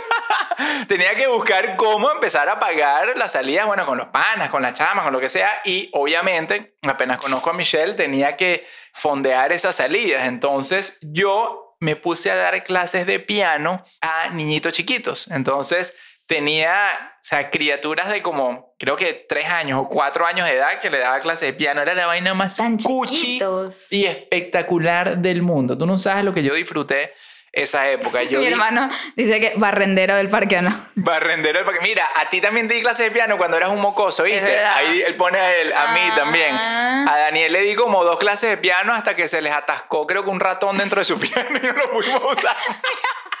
[0.88, 4.74] tenía que buscar cómo empezar a pagar las salidas, bueno, con los panas, con las
[4.74, 9.76] chamas, con lo que sea, y obviamente, apenas conozco a Michelle, tenía que fondear esas
[9.76, 10.28] salidas.
[10.28, 15.28] Entonces, yo me puse a dar clases de piano a niñitos chiquitos.
[15.28, 15.94] Entonces,
[16.26, 20.78] tenía, o sea, criaturas de como, creo que tres años o cuatro años de edad
[20.80, 21.80] que le daba clases de piano.
[21.82, 23.92] Era la vaina más Tan cuchi chiquitos.
[23.92, 25.76] y espectacular del mundo.
[25.78, 27.12] Tú no sabes lo que yo disfruté
[27.52, 28.20] esa época.
[28.24, 30.86] Yo Mi di- hermano dice que barrendero del parque, ¿o no?
[30.96, 31.80] Barrendero del parque.
[31.84, 34.58] Mira, a ti también te di clases de piano cuando eras un mocoso, ¿viste?
[34.58, 36.14] Ahí él pone a él, a mí Ah.
[36.16, 36.52] también.
[36.56, 40.24] A Daniel le di como dos clases de piano hasta que se les atascó, creo
[40.24, 42.56] que un ratón dentro de su piano y no lo pudimos usar.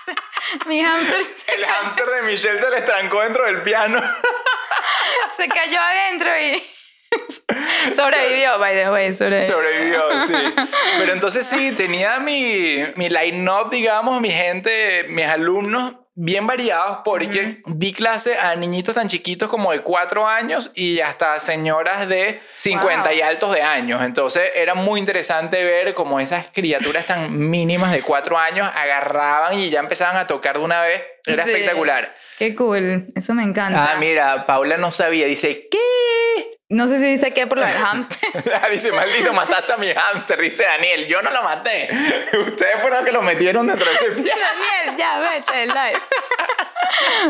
[0.66, 4.00] Mi hamster se, El hámster de Michelle se les trancó dentro del piano.
[5.36, 6.62] se cayó adentro y
[7.94, 9.54] sobrevivió, by the way, sobrevivió.
[9.54, 10.54] Sobrevivió, sí.
[10.98, 17.60] Pero entonces sí, tenía mi, mi line-up, digamos, mi gente, mis alumnos bien variados porque
[17.66, 23.12] di clase a niñitos tan chiquitos como de 4 años y hasta señoras de 50
[23.14, 24.02] y altos de años.
[24.02, 29.70] Entonces era muy interesante ver cómo esas criaturas tan mínimas de 4 años agarraban y
[29.70, 31.02] ya empezaban a tocar de una vez.
[31.26, 31.50] Era Sí.
[31.50, 32.14] espectacular.
[32.38, 33.92] Qué cool, eso me encanta.
[33.92, 35.26] Ah, mira, Paula no sabía.
[35.26, 35.78] Dice, ¿qué?
[36.74, 38.18] No sé si dice qué por lo del hamster.
[38.72, 40.40] dice, maldito, mataste a mi hámster.
[40.40, 41.88] Dice Daniel, yo no lo maté.
[42.46, 44.40] Ustedes fueron los que lo metieron dentro de ese piano.
[44.84, 46.00] Daniel, ya vete el live.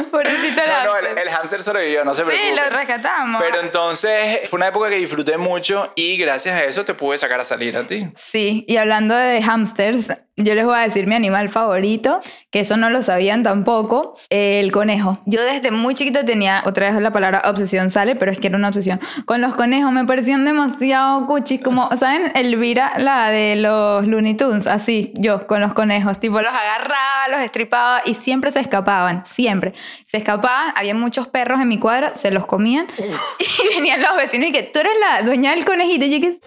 [0.11, 1.13] Pobrecito el No, no, hamster.
[1.13, 2.57] el, el hámster sobrevivió, no se sí, preocupe.
[2.63, 3.43] lo rescatamos.
[3.43, 7.41] Pero entonces fue una época que disfruté mucho y gracias a eso te pude sacar
[7.41, 8.09] a salir a ti.
[8.15, 12.21] Sí, y hablando de hamsters, yo les voy a decir mi animal favorito,
[12.51, 15.21] que eso no lo sabían tampoco, el conejo.
[15.27, 18.57] Yo desde muy chiquita tenía, otra vez la palabra obsesión sale, pero es que era
[18.57, 19.01] una obsesión.
[19.27, 22.33] Con los conejos me parecían demasiado cuchis, como, ¿saben?
[22.35, 27.41] Elvira, la de los Looney Tunes, así, yo con los conejos, tipo los agarraba, los
[27.41, 29.73] estripaba y siempre se escapaban, siempre.
[30.05, 32.87] Se escapaban, había muchos perros en mi cuadra, se los comían
[33.39, 36.05] y venían los vecinos y que tú eres la dueña del conejito.
[36.05, 36.41] Y yo que sí.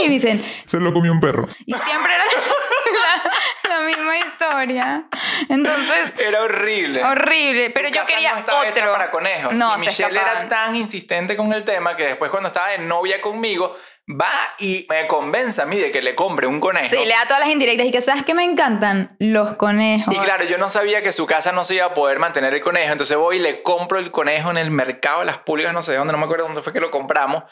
[0.00, 1.46] Y me dicen, Se lo comió un perro.
[1.66, 2.24] y siempre era
[3.68, 5.04] la, la misma historia.
[5.48, 7.02] Entonces, Era horrible.
[7.04, 7.70] horrible.
[7.70, 8.92] Pero yo casa quería no estaba hecha otro.
[8.92, 9.52] para conejos.
[9.54, 12.78] No, y se Michelle era tan insistente con el tema que después cuando estaba de
[12.78, 13.74] novia conmigo
[14.08, 16.90] va y me convence a mí de que le compre un conejo.
[16.90, 20.14] Sí, le da todas las indirectas y que sabes que me encantan los conejos.
[20.14, 22.60] Y claro, yo no sabía que su casa no se iba a poder mantener el
[22.60, 25.82] conejo, entonces voy y le compro el conejo en el mercado de las pulgas, no
[25.82, 27.44] sé dónde, no me acuerdo dónde fue que lo compramos,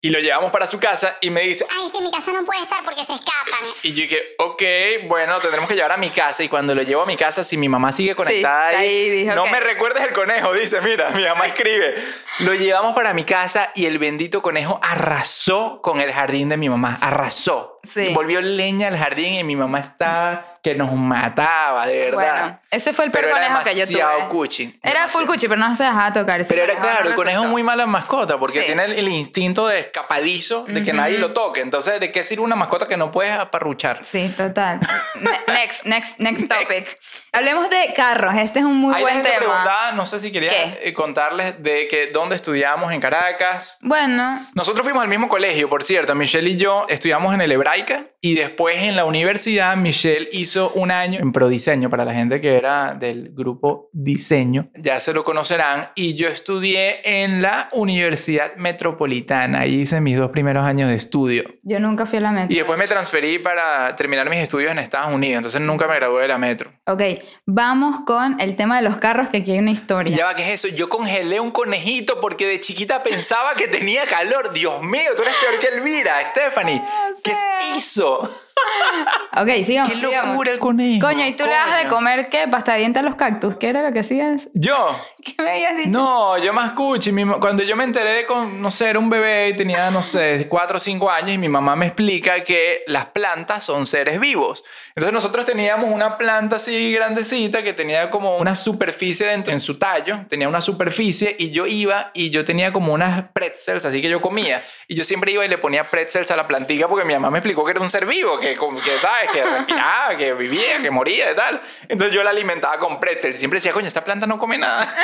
[0.00, 2.32] y lo llevamos para su casa y me dice, Ay, es que en mi casa
[2.32, 3.68] no puede estar porque se escapan.
[3.82, 4.62] y yo dije, ok,
[5.08, 7.56] bueno, tendremos que llevar a mi casa, y cuando lo llevo a mi casa, si
[7.56, 11.10] mi mamá sigue conectada está ahí, ahí, dijo, no me recuerdes el conejo, dice, mira,
[11.10, 11.96] mi mamá escribe,
[12.40, 16.68] lo llevamos para mi casa y el bendito conejo arrasó con el jardín de mi
[16.68, 17.80] mamá, arrasó.
[17.82, 18.12] Sí.
[18.14, 22.40] Volvió leña al jardín y mi mamá estaba que nos mataba, de verdad.
[22.42, 23.96] Bueno, ese fue el era conejo que yo tuve.
[23.98, 24.78] demasiado cuchi.
[24.82, 26.44] Era full cuchi, pero no se dejaba tocar.
[26.46, 28.66] Pero era claro, el conejo es muy mala mascota porque Sí.
[28.66, 31.60] tiene el, el instinto de escapadizo de que nadie lo toque.
[31.60, 34.00] Entonces, ¿de qué sirve una mascota que no puedes aparruchar?
[34.04, 34.80] Sí, total.
[35.20, 36.98] Ne- next, next, next topic.
[37.32, 38.34] Hablemos de carros.
[38.36, 39.40] Este es un muy la buen gente tema.
[39.40, 40.80] preguntaba, no sé si quería ¿Qué?
[40.84, 43.78] eh, contarles de que dónde estudiamos en Caracas.
[43.82, 46.14] Bueno, Nosotros fuimos al mismo colegio, por cierto.
[46.14, 50.90] Michelle y yo estudiamos en el Hebraica y después en la universidad Michelle hizo un
[50.90, 54.70] año en Prodiseño para la gente que era del grupo Diseño.
[54.76, 55.90] Ya se lo conocerán.
[55.94, 59.60] Y yo estudié en la Universidad Metropolitana.
[59.60, 61.44] Ahí hice mis dos primeros años de estudio.
[61.62, 62.52] yo nunca fui a la metro.
[62.52, 65.36] Y después me transferí para terminar mis estudios en Estados Unidos.
[65.36, 66.70] Entonces nunca me gradué de la Metro.
[66.86, 67.02] Ok,
[67.46, 70.16] vamos con el tema de los carros, que aquí hay una Y historia.
[70.16, 70.74] ya va, ¿qué es eso?
[70.74, 74.52] Yo congelé un conejito porque de chiquita pensaba que tenía calor.
[74.52, 76.82] Dios mío, tú eres peor que Elvira, Stephanie.
[77.22, 77.76] ¿Qué sé.
[78.08, 78.47] Hizo?
[79.40, 79.92] Ok, sigamos.
[79.92, 80.30] ¡Qué sigamos.
[80.32, 81.06] locura el conejo!
[81.06, 81.88] Coño, ¿y tú le das de Coño.
[81.90, 82.48] comer qué?
[82.48, 83.56] ¿Pasta de diente a los cactus?
[83.56, 84.48] ¿Qué era lo que hacías?
[84.54, 84.88] ¿Yo?
[85.24, 85.90] ¿Qué me habías dicho?
[85.90, 89.50] No, yo más ma- Cuando yo me enteré de con, no sé, era un bebé
[89.50, 93.06] y tenía, no sé, 4 o 5 años y mi mamá me explica que las
[93.06, 94.64] plantas son seres vivos.
[94.96, 99.76] Entonces nosotros teníamos una planta así grandecita que tenía como una superficie dentro en su
[99.78, 104.08] tallo, tenía una superficie y yo iba y yo tenía como unas pretzels, así que
[104.08, 104.60] yo comía.
[104.88, 107.38] Y yo siempre iba y le ponía pretzels a la plantilla porque mi mamá me
[107.38, 109.30] explicó que era un ser vivo, que que, que, ¿sabes?
[109.32, 111.60] Que respiraba, que vivía, que moría y tal.
[111.88, 113.34] Entonces yo la alimentaba con pretzel.
[113.34, 114.82] Siempre decía, coño, esta planta no come nada.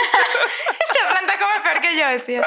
[0.90, 2.47] Esta planta come peor que yo, decía.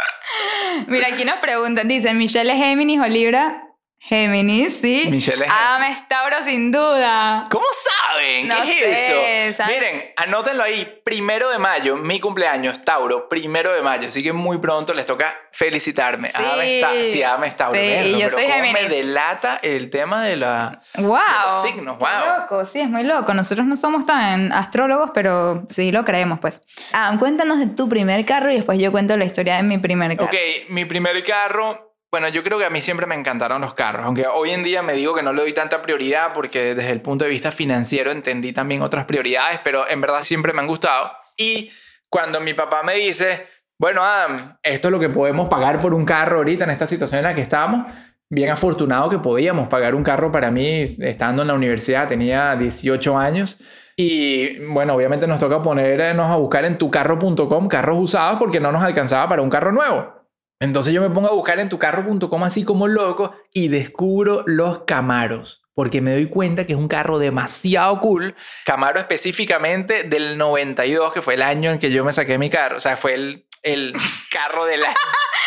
[0.88, 3.66] Mira, aquí nos preguntan, dicen, Michelle es Géminis o Libra.
[4.00, 5.06] Géminis, sí.
[5.10, 7.43] Michelle es Adam es Tauro sin duda.
[7.52, 8.48] ¿Cómo saben?
[8.48, 9.58] No ¿Qué es sé, eso?
[9.58, 9.76] ¿sabes?
[9.76, 11.02] Miren, anótenlo ahí.
[11.04, 13.28] Primero de mayo, mi cumpleaños, Tauro.
[13.28, 14.08] Primero de mayo.
[14.08, 16.30] Así que muy pronto les toca felicitarme.
[16.30, 16.36] Sí.
[16.38, 17.78] Adam está, sí, Adam es Tauro.
[17.80, 18.89] Sí, Verlo, y yo pero soy cómo me Géminis.
[18.89, 20.82] delata el tema de la...
[20.98, 21.18] Wow.
[21.48, 22.08] los signos, wow.
[22.08, 23.34] Qué loco, sí, es muy loco.
[23.34, 26.62] Nosotros no somos tan astrólogos, pero sí lo creemos, pues.
[26.93, 30.16] Ah, cuéntanos de tu primer carro y después yo cuento la historia de mi primer
[30.16, 30.30] carro.
[30.30, 31.87] Ok, mi primer carro.
[32.10, 34.82] Bueno, yo creo que a mí siempre me encantaron los carros, aunque hoy en día
[34.82, 38.12] me digo que no le doy tanta prioridad porque desde el punto de vista financiero
[38.12, 41.12] entendí también otras prioridades, pero en verdad siempre me han gustado.
[41.36, 41.70] Y
[42.10, 43.47] cuando mi papá me dice,
[43.78, 47.20] bueno, Adam, esto es lo que podemos pagar por un carro ahorita en esta situación
[47.20, 47.91] en la que estamos,
[48.30, 53.18] bien afortunado que podíamos pagar un carro para mí estando en la universidad, tenía 18
[53.18, 53.60] años.
[53.97, 58.82] Y bueno, obviamente nos toca ponernos a buscar en tucarro.com carros usados porque no nos
[58.82, 60.16] alcanzaba para un carro nuevo.
[60.60, 65.64] Entonces yo me pongo a buscar en tucarro.com así como loco y descubro los Camaros.
[65.76, 68.36] Porque me doy cuenta que es un carro demasiado cool.
[68.66, 72.78] Camaro específicamente del 92, que fue el año en que yo me saqué mi carro.
[72.78, 73.93] O sea, fue el, el
[74.32, 74.95] carro del año.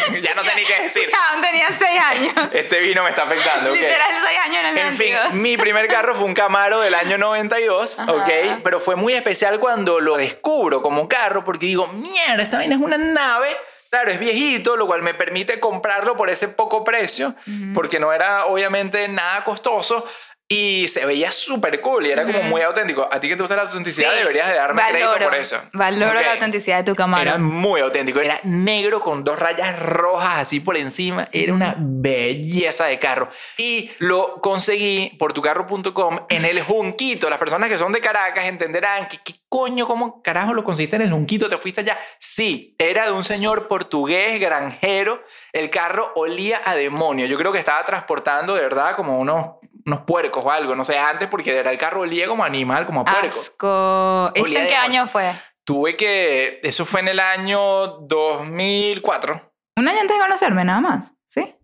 [0.22, 1.10] ya no sé ni qué decir.
[1.32, 2.54] Aún tenía 6 años.
[2.54, 3.70] Este vino me está afectando.
[3.70, 3.76] ok.
[3.76, 5.42] Literal 6 años en el En fin, 92.
[5.42, 8.12] mi primer carro fue un Camaro del año 92, Ajá.
[8.12, 8.60] ¿ok?
[8.62, 12.80] Pero fue muy especial cuando lo descubro como carro porque digo, mierda, esta vaina es
[12.80, 13.48] una nave.
[13.90, 17.34] Claro, es viejito, lo cual me permite comprarlo por ese poco precio,
[17.74, 20.06] porque no era obviamente nada costoso
[20.52, 23.08] y se veía súper cool y era como muy auténtico.
[23.08, 25.62] A ti que te gusta la autenticidad Sí, deberías de darme crédito valoro, por eso.
[25.72, 26.24] Valoro Ok.
[26.26, 27.22] la autenticidad de tu Camaro.
[27.22, 28.18] Era muy auténtico.
[28.20, 31.28] Era negro con dos rayas rojas así por encima.
[31.30, 33.28] Era una belleza de carro.
[33.58, 37.30] Y lo conseguí por tucarro.com en el Junquito.
[37.30, 41.02] Las personas que son de Caracas entenderán que qué coño, cómo carajo lo conseguiste en
[41.02, 41.48] el Junquito.
[41.48, 41.96] ¿Te fuiste allá?
[42.18, 45.22] Sí, era de un señor portugués granjero.
[45.52, 47.26] El carro olía a demonio.
[47.26, 49.59] Yo creo que estaba transportando de verdad como unos,
[49.90, 50.74] unos puercos o algo.
[50.74, 53.26] No sé, antes porque era el carro olía como animal, como a puerco.
[53.26, 54.30] Asco.
[54.34, 55.32] ¿Esto en qué año fue?
[55.64, 56.60] Tuve que.
[56.62, 59.52] Eso fue en el año 2004.
[59.76, 61.14] Un año antes de conocerme, nada más.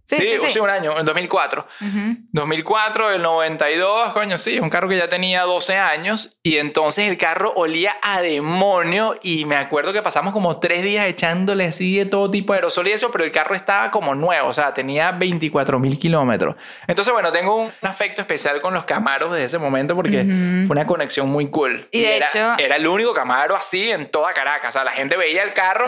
[0.09, 0.16] ¿Sí?
[0.18, 1.66] Sí, sí, un año, en 2004.
[1.80, 2.16] Ujú.
[2.30, 6.38] 2004, el 92, coño, sí, un carro que ya tenía 12 años.
[6.44, 9.16] Y entonces el carro olía a demonio.
[9.22, 12.86] Y me acuerdo que pasamos como tres días echándole así de todo tipo de aerosol
[12.86, 16.54] y eso, pero el carro estaba como nuevo, o sea, tenía 24 mil kilómetros.
[16.86, 20.22] Entonces, bueno, tengo un afecto especial con los Camaros de ese momento porque
[20.66, 21.88] fue una conexión muy cool.
[21.90, 24.70] Y de era, hecho- era el único Camaro así en toda Caracas.
[24.70, 25.86] O sea, la gente veía el carro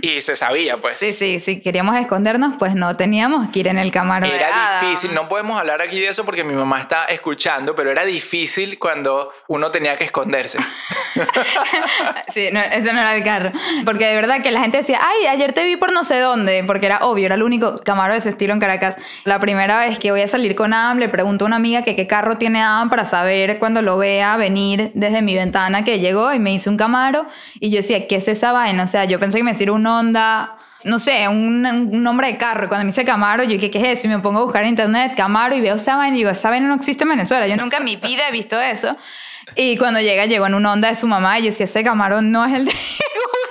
[0.00, 0.96] y se sabía, pues.
[0.96, 4.80] Sí, sí, si queríamos escondernos, pues no teníamos que ir en el Camaro de Era
[4.80, 8.78] difícil, no podemos hablar aquí de eso porque mi mamá está escuchando, pero era difícil
[8.78, 10.58] cuando uno tenía que esconderse.
[12.28, 13.50] Sí, no, ese no era el carro.
[13.84, 16.62] Porque de verdad que la gente decía, ay, ayer te vi por no sé dónde,
[16.64, 18.96] porque era obvio, era el único Camaro de ese estilo en Caracas.
[19.24, 21.96] La primera vez que voy a salir con Adam, le pregunto a una amiga que
[21.96, 26.32] qué carro tiene Adam para saber cuando lo vea venir desde mi ventana que llegó
[26.32, 27.26] y me hizo un Camaro.
[27.58, 28.84] Y yo decía, ¿qué es esa vaina?
[28.84, 30.56] O sea, yo pensé que me decía un Honda.
[30.84, 32.68] No sé, un, un nombre de carro.
[32.68, 34.06] Cuando me dice Camaro, yo dije, ¿qué es eso?
[34.06, 36.48] Y me pongo a buscar en internet Camaro y veo esa vaina y digo, esa
[36.50, 37.46] vaina no existe en Venezuela.
[37.46, 38.96] Yo nunca en mi vida he visto eso.
[39.56, 42.22] Y cuando llega, llegó en un Honda de su mamá y yo decía, ese Camaro
[42.22, 43.50] no es el de Google.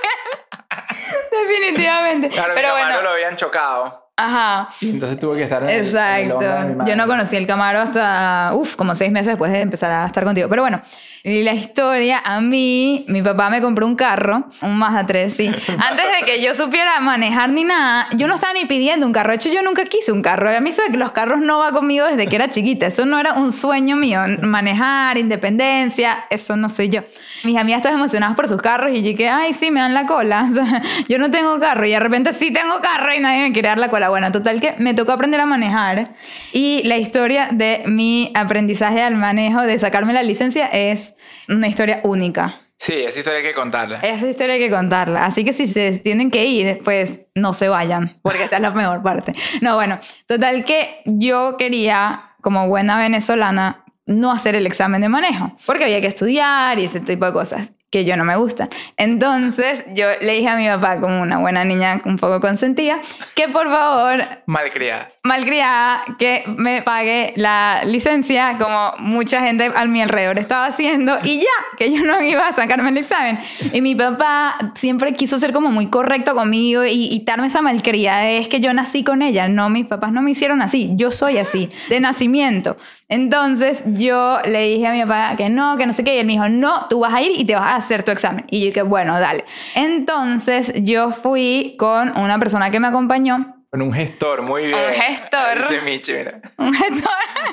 [1.47, 2.29] Definitivamente.
[2.29, 4.08] Claro, Pero mi Camaro bueno, lo habían chocado.
[4.25, 4.69] Ajá.
[4.81, 6.39] Y entonces tuve que estar en el- en el Exacto.
[6.39, 6.91] Mi madre.
[6.91, 10.23] Yo no conocí el Camaro hasta, uff, como seis meses después de empezar a estar
[10.23, 10.47] contigo.
[10.49, 10.81] Pero bueno,
[11.23, 15.47] y la historia, a mí, mi papá me compró un carro, un Mazda 3, sí.
[15.67, 19.29] Antes de que yo supiera manejar ni nada, yo no estaba ni pidiendo un carro.
[19.31, 20.49] De hecho, yo nunca quise un carro.
[20.55, 22.87] A mí eso de que los carros no va conmigo desde que era chiquita.
[22.87, 24.21] Eso no era un sueño mío.
[24.41, 27.01] Manejar, independencia, eso no soy yo.
[27.43, 30.05] Mis amigas estaban emocionadas por sus carros y yo que, ay, sí, me dan la
[30.05, 30.47] cola.
[30.49, 33.51] O sea, yo no tengo carro y de repente sí tengo carro y nadie me
[33.53, 34.08] quiere dar la cola.
[34.09, 36.13] Bueno, total que me tocó aprender a manejar
[36.53, 41.15] y la historia de mi aprendizaje al manejo, de sacarme la licencia, es
[41.47, 42.61] una historia única.
[42.77, 43.99] Sí, esa historia hay que contarla.
[43.99, 45.25] Esa historia hay que contarla.
[45.25, 48.71] Así que si se tienen que ir, pues no se vayan, porque esta es la
[48.71, 49.33] mejor parte.
[49.61, 55.55] No, bueno, total que yo quería, como buena venezolana, no hacer el examen de manejo,
[55.65, 57.73] porque había que estudiar y ese tipo de cosas.
[57.89, 58.69] Que yo no me gustan.
[58.97, 62.99] Entonces yo le dije a mi papá, como una buena niña un poco consentida,
[63.35, 65.07] que por favor, Malcriada.
[65.23, 71.39] malcriada, que me pague la licencia, como mucha gente a mi alrededor estaba haciendo, y
[71.39, 73.39] ya, que yo no iba a sacarme el examen.
[73.73, 78.29] Y mi papá siempre quiso ser como muy correcto conmigo y, darme esa malcriada.
[78.29, 81.37] Es que yo nací con ella, no, mis papás no me hicieron así, yo soy
[81.37, 82.75] así, de nacimiento.
[83.07, 86.27] Entonces yo le dije a mi papá que no, que no sé qué, y él
[86.27, 88.45] me dijo, no, tú vas a ir y te vas a hacer tu examen.
[88.49, 89.43] Y yo dije, bueno, dale.
[89.75, 94.79] Entonces yo fui con una persona que me acompañó, Con un gestor, muy bien.
[94.79, 95.61] Un gestor.
[95.67, 96.39] Dice Michi, mira.
[96.57, 97.09] un gestor.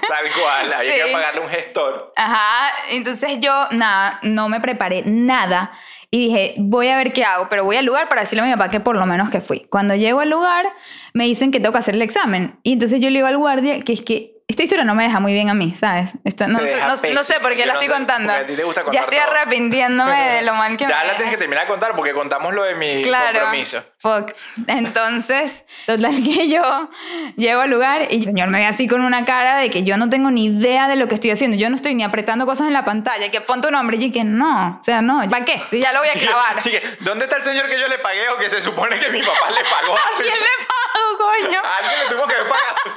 [0.08, 0.92] Tal cual, hay Sí.
[1.04, 2.12] que pagarle un gestor.
[2.16, 5.72] Ajá, entonces yo, nada, no me preparé nada.
[6.10, 8.52] Y dije, voy a ver qué hago, pero voy al lugar para decirle a mi
[8.52, 9.66] papá que por lo menos que fui.
[9.68, 10.64] Cuando llego al lugar,
[11.12, 12.58] me dicen que tengo que hacer el examen.
[12.62, 15.18] Y entonces yo le digo al guardia que es que esta historia no me deja
[15.18, 16.10] muy bien a mí, ¿sabes?
[16.24, 17.40] Esta- no, sé, deja no- no sé pésimo.
[17.40, 18.32] por qué Yo la no estoy sé, contando.
[18.32, 19.30] a ti te gusta ya contar estoy todo.
[19.32, 22.54] arrepintiéndome de lo mal que Ya me la tienes que terminar de contar porque contamos
[22.54, 23.40] lo de mi Claro.
[23.40, 23.82] compromiso.
[23.98, 24.32] Fuck.
[24.68, 26.90] Entonces, total que yo
[27.36, 29.96] llego al lugar y el señor me ve así con una cara de que yo
[29.96, 31.56] no tengo ni idea de lo que estoy haciendo.
[31.56, 33.28] Yo no estoy ni apretando cosas en la pantalla.
[33.32, 33.96] Que pon tu nombre.
[33.96, 34.78] Y que no.
[34.80, 35.28] O sea, no.
[35.28, 35.60] ¿Para qué?
[35.70, 36.12] Si ya lo voy a.
[36.64, 39.20] Dije, ¿Dónde está el señor que yo le pagué o que se supone que mi
[39.22, 39.94] papá le pagó?
[39.96, 41.60] ¿A quién le pago, coño?
[41.64, 42.76] A alguien le tuvo que pagar.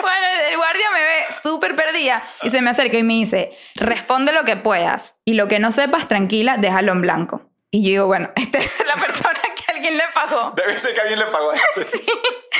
[0.00, 4.32] Bueno, el guardia me ve súper perdida y se me acerca y me dice, responde
[4.32, 7.42] lo que puedas y lo que no sepas, tranquila, déjalo en blanco.
[7.70, 11.00] Y yo digo, bueno, esta es la persona que alguien le pagó Debe ser que
[11.00, 11.80] alguien le pagó esto.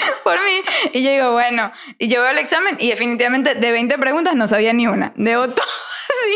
[0.25, 0.63] por mí.
[0.93, 4.47] Y yo digo, bueno, y yo veo el examen y definitivamente de 20 preguntas no
[4.49, 5.13] sabía ni una.
[5.17, 5.65] Debo todo.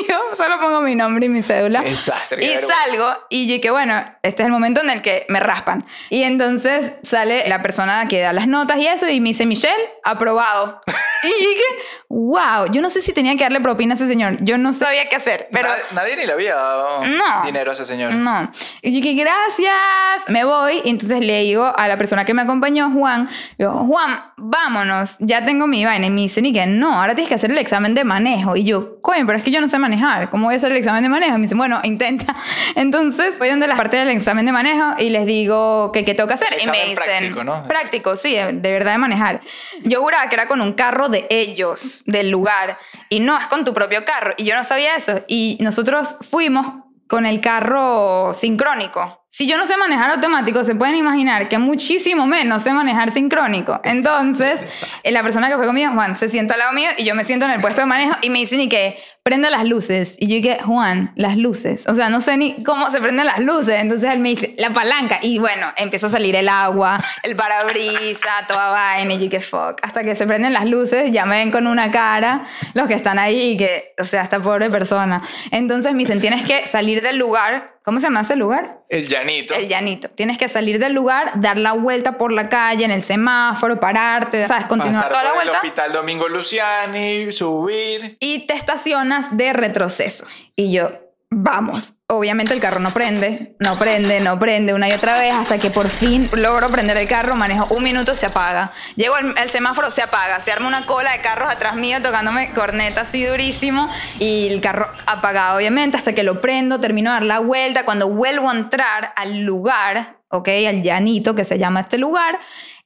[0.08, 1.80] Yo solo pongo mi nombre y mi cédula.
[1.80, 5.40] Desastre, y salgo y yo que bueno, este es el momento en el que me
[5.40, 5.84] raspan.
[6.10, 9.90] Y entonces sale la persona que da las notas y eso y me dice, Michelle,
[10.04, 10.80] aprobado.
[11.24, 11.62] y yo dije,
[12.08, 14.36] wow, yo no sé si tenía que darle propina a ese señor.
[14.40, 15.68] Yo no sabía qué hacer, pero...
[15.68, 17.42] Nad- Nadie ni le había dado No.
[17.44, 18.12] dinero a ese señor.
[18.14, 18.50] No.
[18.82, 20.28] Y yo dije, gracias.
[20.28, 20.80] Me voy.
[20.84, 23.28] Y entonces le digo a la persona que me acompañó, Juan,
[23.58, 25.16] digo, Juan, vámonos.
[25.20, 26.06] Ya tengo mi vaina.
[26.06, 28.56] Y me dicen, y que no, ahora tienes que hacer el examen de manejo.
[28.56, 30.30] Y yo, coño, pero es que yo no sé manejar.
[30.30, 31.34] ¿Cómo voy a hacer el examen de manejo?
[31.34, 32.34] Y me dicen, bueno, intenta.
[32.74, 36.28] Entonces voy donde la parte del examen de manejo y les digo que qué tengo
[36.28, 36.48] que hacer.
[36.52, 37.62] y me dicen, práctico, ¿no?
[37.64, 39.40] práctico, sí, de de verdad de manejar.
[39.82, 42.78] Yo juraba que era con un carro de ellos, del lugar.
[43.08, 44.32] Y no, es con tu propio carro.
[44.38, 45.22] Y yo no sabía eso.
[45.28, 46.66] Y nosotros fuimos
[47.08, 49.21] con el carro sincrónico.
[49.34, 53.80] Si yo no sé manejar automático, se pueden imaginar que muchísimo menos sé manejar sincrónico.
[53.82, 54.62] Entonces,
[55.02, 57.24] eh, la persona que fue conmigo, Juan, se sienta al lado mío y yo me
[57.24, 60.16] siento en el puesto de manejo y me dicen y que prenda las luces.
[60.18, 61.86] Y yo dije, Juan, las luces.
[61.88, 63.76] O sea, no sé ni cómo se prenden las luces.
[63.80, 65.18] Entonces él me dice, la palanca.
[65.22, 69.14] Y bueno, empieza a salir el agua, el parabrisa, toda vaina.
[69.14, 69.78] Y yo dije, fuck.
[69.82, 72.44] Hasta que se prenden las luces, ya me ven con una cara
[72.74, 75.22] los que están ahí y que, o sea, esta pobre persona.
[75.50, 77.76] Entonces me dicen, tienes que salir del lugar.
[77.84, 78.78] ¿Cómo se llama ese lugar?
[78.88, 79.54] El llanito.
[79.54, 80.08] El llanito.
[80.08, 84.46] Tienes que salir del lugar, dar la vuelta por la calle, en el semáforo, pararte,
[84.46, 84.66] ¿sabes?
[84.66, 85.66] Continuar Pasar toda la por el vuelta.
[85.66, 88.16] hospital Domingo Luciani, subir.
[88.20, 90.26] Y te estacionas de retroceso.
[90.56, 90.90] Y yo,
[91.30, 91.94] vamos.
[92.08, 95.70] Obviamente el carro no prende, no prende, no prende una y otra vez hasta que
[95.70, 98.72] por fin logro prender el carro, manejo un minuto, se apaga.
[98.96, 100.40] Llego al, al semáforo, se apaga.
[100.40, 103.88] Se arma una cola de carros atrás mío tocándome corneta así durísimo
[104.18, 107.84] y el carro apagado obviamente hasta que lo prendo, termino de dar la vuelta.
[107.84, 112.38] Cuando vuelvo a entrar al lugar, ok, al llanito que se llama este lugar,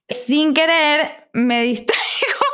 [0.08, 2.46] sin querer me distraigo,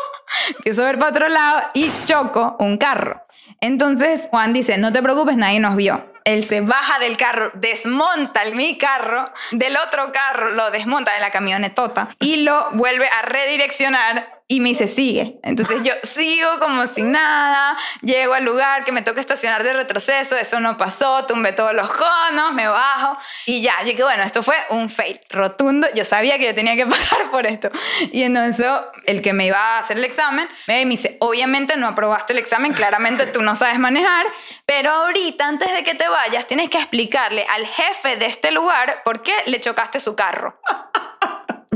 [0.56, 3.21] empiezo a ver para otro lado y choco un carro.
[3.62, 6.04] Entonces Juan dice, no te preocupes, nadie nos vio.
[6.24, 11.20] Él se baja del carro, desmonta el, mi carro, del otro carro lo desmonta de
[11.20, 15.38] la camionetota y lo vuelve a redireccionar y me dice, sigue.
[15.42, 20.36] Entonces yo sigo como sin nada, llego al lugar que me toca estacionar de retroceso,
[20.36, 23.16] eso no pasó, tumbé todos los conos, me bajo
[23.46, 26.76] y ya, yo que bueno, esto fue un fail rotundo, yo sabía que yo tenía
[26.76, 27.70] que pagar por esto.
[28.12, 28.66] Y entonces
[29.06, 32.72] el que me iba a hacer el examen me dice, obviamente no aprobaste el examen,
[32.72, 34.26] claramente tú no sabes manejar,
[34.66, 39.02] pero ahorita antes de que te vayas tienes que explicarle al jefe de este lugar
[39.04, 40.60] por qué le chocaste su carro.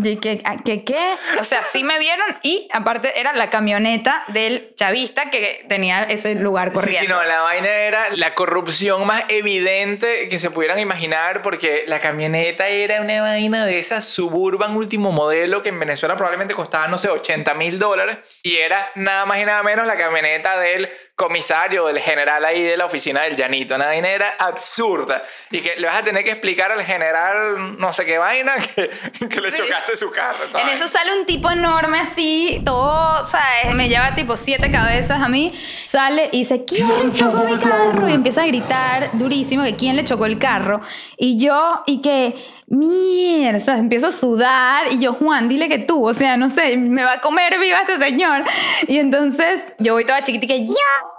[0.02, 1.14] ¿Y qué, qué, qué?
[1.40, 6.34] O sea, sí me vieron y aparte era la camioneta del chavista que tenía ese
[6.34, 7.00] lugar Sí, corriendo.
[7.00, 12.00] sí, no, la vaina era la corrupción más evidente que se pudieran imaginar porque la
[12.00, 16.98] camioneta era una vaina de esa suburban último modelo que en Venezuela probablemente costaba, no
[16.98, 21.84] sé, 80 mil dólares y era nada más y nada menos la camioneta del comisario
[21.84, 23.74] o del general ahí de la oficina del llanito.
[23.74, 25.22] Una vaina era absurda.
[25.50, 28.90] Y que le vas a tener que explicar al general no sé qué vaina que,
[29.26, 29.62] que le Sí.
[29.62, 30.44] chocaste su carro.
[30.58, 33.74] En eso sale un tipo enorme así, todo, ¿sabes?
[33.74, 35.58] Me lleva tipo siete cabezas a mí.
[35.86, 38.06] Sale y dice, ¿quién chocó mi carro?
[38.08, 40.82] Y empieza a gritar durísimo que quién le chocó el carro.
[41.16, 42.36] Y yo, y que,
[42.66, 44.92] mierda, empiezo a sudar.
[44.92, 47.80] Y yo, Juan, dile que tú, o sea, no sé, me va a comer viva
[47.80, 48.42] este señor.
[48.88, 50.74] Y entonces yo voy toda que yo.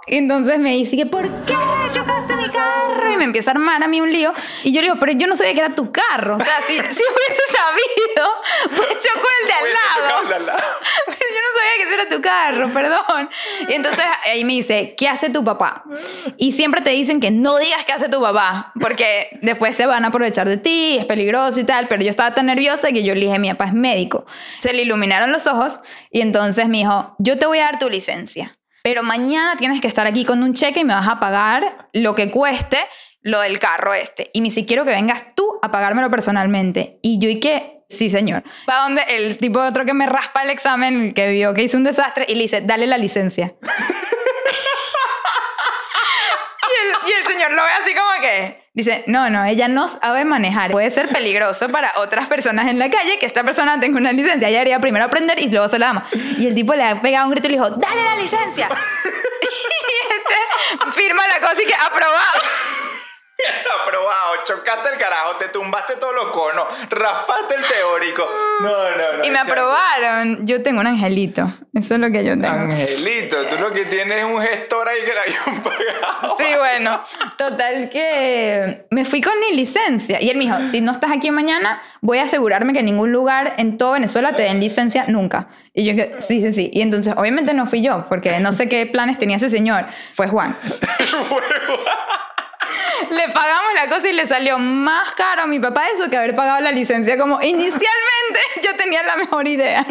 [0.06, 1.54] Y entonces me dice que, ¿por qué
[1.92, 2.17] chocaste mi
[2.58, 3.12] carro?
[3.12, 4.32] Y me empieza a armar a mí un lío.
[4.64, 6.36] Y yo le digo, pero yo no sabía que era tu carro.
[6.36, 8.28] O sea, si, si hubiese sabido,
[8.76, 10.00] pues chocó el de al Hubiese lado.
[10.00, 10.58] chocado el de al lado.
[11.06, 13.30] Pero yo no sabía que ese era tu carro, perdón.
[13.68, 15.84] Y entonces ahí me dice, ¿qué hace tu papá?
[16.36, 20.04] Y siempre te dicen que no digas qué hace tu papá, porque después se van
[20.04, 21.88] a aprovechar de ti, es peligroso y tal.
[21.88, 24.26] Pero yo estaba tan nerviosa que yo le dije, mi papá es médico.
[24.60, 25.80] Se le iluminaron los ojos
[26.10, 28.57] y entonces me dijo, yo te voy a dar tu licencia.
[28.82, 32.14] Pero mañana tienes que estar aquí con un cheque y me vas a pagar lo
[32.14, 32.78] que cueste
[33.22, 34.30] lo del carro este.
[34.32, 36.98] Y ni siquiera que vengas tú a pagármelo personalmente.
[37.02, 37.84] Y yo, ¿y qué?
[37.88, 38.42] Sí, señor.
[38.68, 41.84] Va donde el tipo otro que me raspa el examen, que vio que hice un
[41.84, 43.54] desastre, y le dice, dale la licencia.
[46.68, 49.86] y, el, y el señor lo ve así como que dice, no, no, ella no
[49.86, 50.72] sabe manejar.
[50.72, 54.48] Puede ser peligroso para otras personas en la calle que esta persona tenga una licencia.
[54.48, 56.02] Ella debería primero aprender y luego se la damos.
[56.38, 58.68] Y el tipo le ha pegado un grito y le dijo, dale la licencia.
[59.42, 62.42] y este firma la cosa y que aprobado.
[63.82, 68.28] Aprobado, chocaste el carajo, te tumbaste todos los conos, raspaste el teórico.
[68.60, 69.24] No, no, no.
[69.24, 70.44] Y me aprobaron.
[70.44, 71.52] Yo tengo un angelito.
[71.72, 72.48] Eso es lo que yo tengo.
[72.48, 76.36] Angelito, tú lo que tienes es un gestor ahí que le habían pagado.
[76.36, 77.00] Sí, bueno.
[77.36, 80.20] Total que me fui con mi licencia.
[80.20, 83.12] Y él me dijo, si no estás aquí mañana, voy a asegurarme que en ningún
[83.12, 85.48] lugar en todo Venezuela te den licencia nunca.
[85.72, 86.70] Y yo sí, sí, sí.
[86.72, 89.86] Y entonces, obviamente no fui yo, porque no sé qué planes tenía ese señor.
[90.12, 90.58] Fue Juan.
[93.10, 96.34] Le pagamos la cosa y le salió más caro a mi papá eso que haber
[96.34, 99.86] pagado la licencia como inicialmente yo tenía la mejor idea.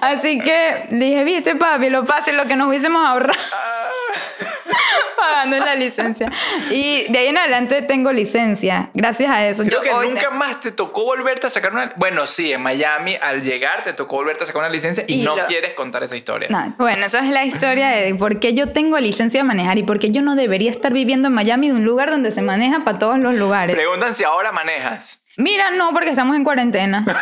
[0.00, 3.38] Así que le dije, viste papi, lo fácil, lo que nos hubiésemos ahorrado.
[5.16, 6.30] Pagando la licencia.
[6.70, 8.90] Y de ahí en adelante tengo licencia.
[8.94, 9.64] Gracias a eso.
[9.64, 11.92] Creo Yo que hoy nunca te- más te tocó volverte a sacar una.
[11.96, 15.24] Bueno, sí, en Miami al llegar te tocó volverte a sacar una licencia y, Y
[15.24, 16.48] no lo- quieres contar esa historia.
[16.50, 19.82] No, bueno, esa es la historia de por qué yo tengo licencia de manejar y
[19.82, 22.84] por qué yo no debería estar viviendo en Miami de un lugar donde se maneja
[22.84, 23.74] para todos los lugares.
[23.74, 25.22] Preguntan si ahora manejas.
[25.36, 27.04] Mira, no, porque estamos en cuarentena.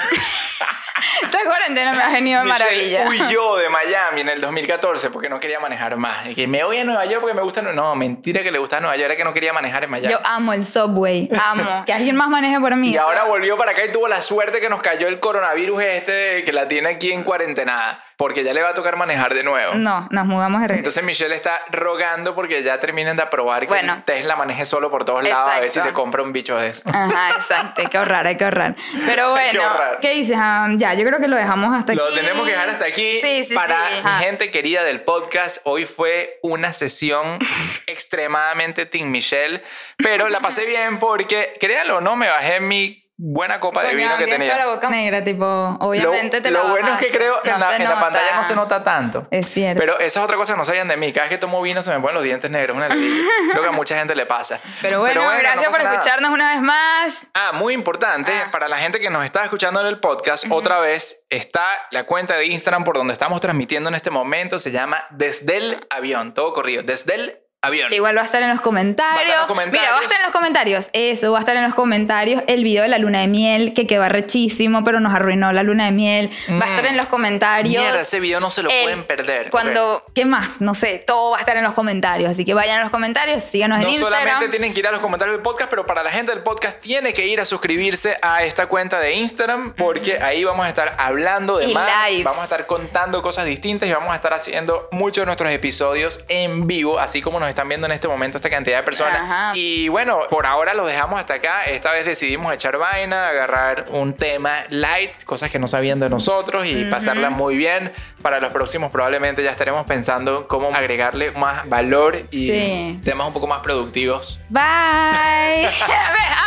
[1.23, 3.07] Esta cuarentena me ha venido de maravilla.
[3.09, 6.27] huyó de Miami en el 2014 porque no quería manejar más.
[6.27, 7.63] Y que me voy a Nueva York porque me gusta.
[7.63, 10.13] No, mentira que le gustaba Nueva York, era que no quería manejar en Miami.
[10.13, 11.83] Yo amo el subway, amo.
[11.87, 12.91] Que alguien más maneje por mí.
[12.91, 13.31] Y ahora ¿sabes?
[13.33, 16.69] volvió para acá y tuvo la suerte que nos cayó el coronavirus este que la
[16.69, 18.03] tiene aquí en cuarentena.
[18.17, 19.75] Porque ya le va a tocar manejar de nuevo.
[19.75, 20.79] No, nos mudamos de regreso.
[20.79, 24.01] Entonces Michelle está rogando porque ya terminen de aprobar que Bueno.
[24.05, 25.89] Tesla maneje solo por todos lados a ver si Exacto.
[25.89, 26.89] se compra un bicho de eso.
[26.89, 27.83] Ajá, exacto.
[27.91, 28.75] Que ahorrar, hay que ahorrar.
[29.07, 29.99] Pero que bueno, ahorrar.
[30.01, 30.37] ¿qué dices?
[30.39, 32.15] Ah, ya, yo creo que lo dejamos hasta Lo aquí.
[32.17, 33.19] tenemos que dejar hasta aquí.
[33.21, 33.95] Sí, sí, Para sí.
[33.95, 34.19] mi Ajá.
[34.21, 37.39] gente querida del podcast, hoy fue una sesión
[37.87, 39.63] extremadamente Team Michelle,
[39.97, 44.17] pero la pasé bien porque, créanlo o no, me bajé mi buena copa de vino
[44.17, 44.57] que tenía.
[44.57, 45.45] la boca negra, tipo,
[45.81, 48.45] obviamente lo, te la lo bueno es que creo No en, la, en pantalla no
[48.45, 49.27] se nota tanto.
[49.31, 49.79] Es cierto.
[49.81, 51.13] Pero esa es otra cosa que no sabían de mí.
[51.13, 52.77] Cada vez que tomo vino se me ponen los dientes negros.
[52.77, 52.89] Una.
[52.89, 54.61] Creo que a mucha gente le pasa.
[54.83, 55.95] Pero bueno, no gracias por nada.
[55.95, 57.27] escucharnos una vez más.
[57.35, 58.49] Ah, muy importante, Ah.
[58.51, 62.35] para la gente que nos está escuchando en el podcast, otra vez está la cuenta
[62.37, 64.59] de Instagram por donde estamos transmitiendo en este momento.
[64.59, 66.35] Se llama Desde el Avión.
[66.35, 66.83] Todo corrido.
[66.83, 67.93] Desde el Avión.
[67.93, 69.15] Igual va a estar en los comentarios.
[69.17, 69.83] Va a estar en los comentarios.
[69.83, 70.91] Mira, va a estar en los comentarios.
[70.93, 72.43] Eso, va a estar en los comentarios.
[72.47, 75.87] El video de la luna de miel, que quedó rechísimo, pero nos arruinó la luna
[75.87, 76.31] de miel.
[76.51, 77.83] Va a estar en los comentarios.
[77.83, 77.85] Mm.
[77.87, 79.51] Mierda, ese video no se lo El- pueden perder.
[79.51, 80.61] Cuando, ¿qué más?
[80.61, 82.31] No sé, todo va a estar en los comentarios.
[82.31, 84.21] Así que vayan a los comentarios, síganos No en Instagram.
[84.23, 86.81] solamente tienen que ir a los comentarios del podcast, pero para la gente del podcast
[86.81, 90.95] tiene que ir a suscribirse a esta cuenta de Instagram porque ahí vamos a estar
[90.99, 92.25] hablando de Y más, lives.
[92.25, 96.21] vamos a estar contando cosas distintas y vamos a estar haciendo muchos de nuestros episodios
[96.29, 99.21] en vivo, así como nos están viendo en este momento esta cantidad de personas.
[99.23, 99.53] Ajá.
[99.55, 101.65] Y bueno, por ahora lo dejamos hasta acá.
[101.65, 106.67] Esta vez decidimos echar vaina, agarrar un tema light, cosas que no sabían de nosotros
[106.67, 107.93] y pasarla muy bien.
[108.23, 113.01] Para los próximos probablemente ya estaremos pensando cómo agregarle más valor y Sí.
[113.05, 114.41] temas un poco más productivos.
[114.49, 114.63] Bye.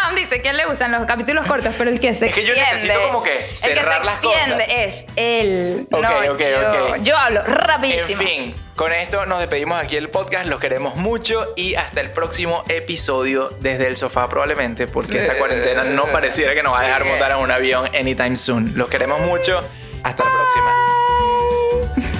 [0.09, 2.33] Ah, dice que a él le gustan los capítulos cortos, pero el que se Es
[2.35, 2.71] que yo extiende.
[2.73, 4.61] necesito como que El que cerrar se las cosas.
[4.69, 5.87] es él.
[5.91, 6.87] Ok, no ok, yo.
[6.91, 6.97] ok.
[7.01, 8.21] Yo hablo En rapidísimo.
[8.21, 10.45] fin, con esto nos despedimos aquí el podcast.
[10.45, 15.83] Los queremos mucho y hasta el próximo episodio desde el sofá probablemente, porque esta cuarentena
[15.83, 18.73] no pareciera que nos va a dejar montar en un avión anytime soon.
[18.75, 19.59] Los queremos mucho.
[20.03, 22.16] Hasta la próxima.